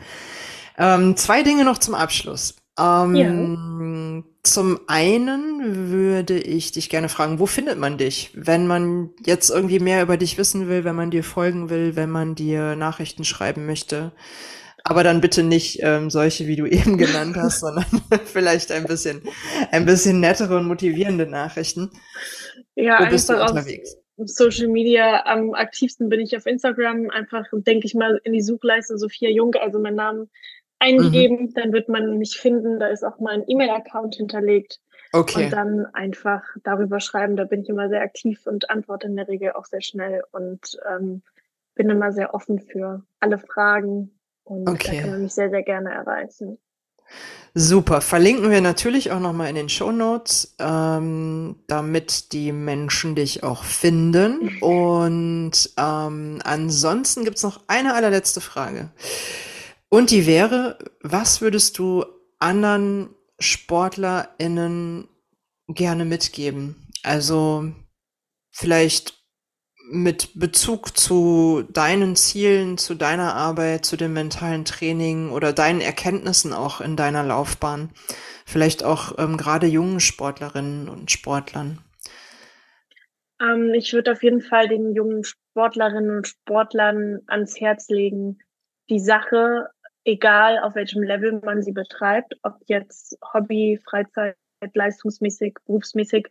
[0.78, 2.56] Ähm, zwei Dinge noch zum Abschluss.
[2.80, 4.24] Ähm, ja.
[4.44, 9.80] Zum einen würde ich dich gerne fragen, wo findet man dich, wenn man jetzt irgendwie
[9.80, 13.68] mehr über dich wissen will, wenn man dir folgen will, wenn man dir Nachrichten schreiben
[13.68, 14.14] möchte?
[14.84, 17.86] Aber dann bitte nicht ähm, solche, wie du eben genannt hast, sondern
[18.26, 19.22] vielleicht ein bisschen,
[19.72, 21.92] ein bisschen nettere und motivierende Nachrichten.
[22.76, 23.98] Ja, Wo bist du unterwegs?
[24.18, 27.10] Social Media am aktivsten bin ich auf Instagram.
[27.10, 30.30] Einfach, denke ich mal, in die Suchleiste Sophia Jung, also meinen Namen
[30.80, 31.54] eingeben, mhm.
[31.54, 32.80] dann wird man mich finden.
[32.80, 34.80] Da ist auch mein E-Mail-Account hinterlegt.
[35.14, 35.46] Okay.
[35.46, 37.36] Und dann einfach darüber schreiben.
[37.36, 40.78] Da bin ich immer sehr aktiv und antworte in der Regel auch sehr schnell und
[40.90, 41.22] ähm,
[41.76, 44.12] bin immer sehr offen für alle Fragen.
[44.44, 44.98] Und okay.
[44.98, 46.58] da kann man mich sehr, sehr gerne erreichen.
[47.54, 48.00] Super.
[48.00, 53.64] Verlinken wir natürlich auch nochmal in den Show Notes, ähm, damit die Menschen dich auch
[53.64, 54.58] finden.
[54.62, 58.92] Und ähm, ansonsten gibt's noch eine allerletzte Frage.
[59.90, 62.06] Und die wäre, was würdest du
[62.40, 65.10] anderen SportlerInnen
[65.68, 66.88] gerne mitgeben?
[67.04, 67.74] Also
[68.52, 69.21] vielleicht
[69.92, 76.54] mit Bezug zu deinen Zielen, zu deiner Arbeit, zu dem mentalen Training oder deinen Erkenntnissen
[76.54, 77.90] auch in deiner Laufbahn?
[78.46, 81.80] Vielleicht auch ähm, gerade jungen Sportlerinnen und Sportlern?
[83.42, 88.40] Ähm, ich würde auf jeden Fall den jungen Sportlerinnen und Sportlern ans Herz legen,
[88.90, 89.70] die Sache,
[90.04, 94.36] egal auf welchem Level man sie betreibt, ob jetzt Hobby, Freizeit,
[94.74, 96.28] leistungsmäßig, berufsmäßig,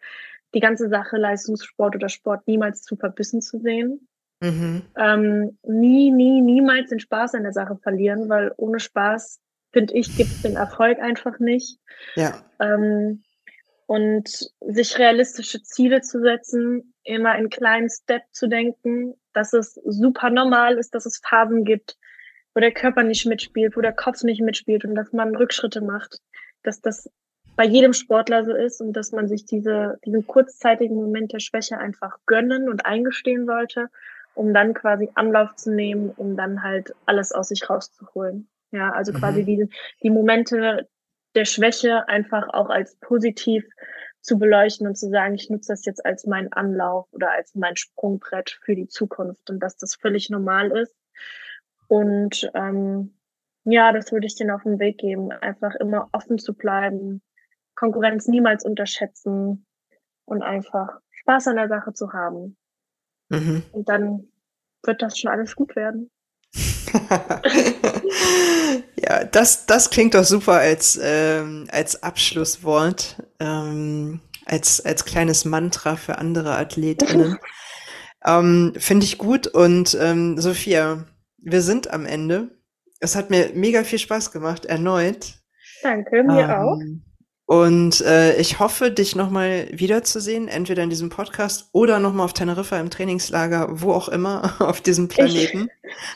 [0.55, 4.09] die ganze Sache Leistungssport oder Sport niemals zu verbissen zu sehen.
[4.41, 4.83] Mhm.
[4.97, 9.41] Ähm, nie, nie, niemals den Spaß an der Sache verlieren, weil ohne Spaß,
[9.73, 11.79] finde ich, gibt es den Erfolg einfach nicht.
[12.15, 12.43] Ja.
[12.59, 13.23] Ähm,
[13.87, 20.31] und sich realistische Ziele zu setzen, immer in kleinen Steps zu denken, dass es super
[20.31, 21.97] normal ist, dass es Phasen gibt,
[22.55, 26.21] wo der Körper nicht mitspielt, wo der Kopf nicht mitspielt und dass man Rückschritte macht,
[26.63, 27.11] dass das
[27.61, 31.77] bei jedem Sportler so ist und dass man sich diese, diesen kurzzeitigen Moment der Schwäche
[31.77, 33.91] einfach gönnen und eingestehen sollte,
[34.33, 38.49] um dann quasi Anlauf zu nehmen, um dann halt alles aus sich rauszuholen.
[38.71, 39.17] Ja, also mhm.
[39.19, 39.69] quasi die,
[40.03, 40.89] die Momente
[41.35, 43.67] der Schwäche einfach auch als positiv
[44.23, 47.77] zu beleuchten und zu sagen, ich nutze das jetzt als mein Anlauf oder als mein
[47.77, 50.97] Sprungbrett für die Zukunft und dass das völlig normal ist.
[51.89, 53.19] Und ähm,
[53.65, 57.21] ja, das würde ich denen auf den Weg geben, einfach immer offen zu bleiben,
[57.81, 59.67] Konkurrenz niemals unterschätzen
[60.27, 62.59] und einfach Spaß an der Sache zu haben.
[63.31, 63.63] Mhm.
[63.73, 64.29] Und dann
[64.83, 66.11] wird das schon alles gut werden.
[68.97, 75.97] ja, das, das klingt doch super als, ähm, als Abschlusswort, ähm, als, als kleines Mantra
[75.97, 77.39] für andere Athletinnen.
[78.27, 79.47] ähm, Finde ich gut.
[79.47, 81.07] Und ähm, Sophia,
[81.39, 82.51] wir sind am Ende.
[82.99, 85.41] Es hat mir mega viel Spaß gemacht, erneut.
[85.83, 86.79] Danke, mir ähm, auch.
[87.51, 92.79] Und äh, ich hoffe, dich nochmal wiederzusehen, entweder in diesem Podcast oder nochmal auf Teneriffa
[92.79, 95.69] im Trainingslager, wo auch immer auf diesem Planeten.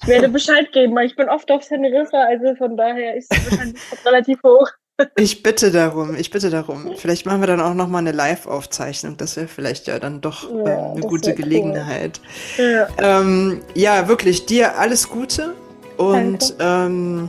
[0.02, 3.50] Ich, werde Bescheid geben, weil ich bin oft auf Teneriffa, also von daher ist es
[3.50, 4.68] wahrscheinlich relativ hoch.
[5.16, 6.92] Ich bitte darum, ich bitte darum.
[6.96, 9.16] Vielleicht machen wir dann auch nochmal eine Live-Aufzeichnung.
[9.16, 12.20] Das wäre vielleicht ja dann doch ja, äh, eine gute Gelegenheit.
[12.56, 12.86] Cool.
[13.00, 13.20] Ja.
[13.20, 15.54] Ähm, ja, wirklich, dir alles Gute
[15.96, 17.28] und ähm,